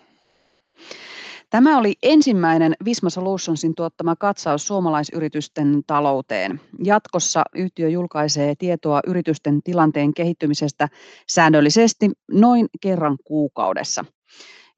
Tämä 1.50 1.78
oli 1.78 1.94
ensimmäinen 2.02 2.74
Visma 2.84 3.10
Solutionsin 3.10 3.74
tuottama 3.74 4.16
katsaus 4.16 4.66
suomalaisyritysten 4.66 5.82
talouteen. 5.86 6.60
Jatkossa 6.84 7.42
yhtiö 7.54 7.88
julkaisee 7.88 8.54
tietoa 8.58 9.00
yritysten 9.06 9.62
tilanteen 9.62 10.14
kehittymisestä 10.14 10.88
säännöllisesti 11.28 12.10
noin 12.32 12.66
kerran 12.80 13.16
kuukaudessa. 13.24 14.04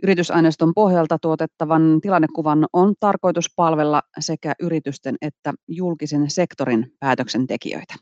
Yritysaineiston 0.02 0.74
pohjalta 0.74 1.18
tuotettavan 1.18 1.98
tilannekuvan 2.02 2.66
on 2.72 2.94
tarkoitus 3.00 3.46
palvella 3.56 4.02
sekä 4.20 4.52
yritysten 4.60 5.16
että 5.22 5.52
julkisen 5.68 6.30
sektorin 6.30 6.92
päätöksentekijöitä. 7.00 7.94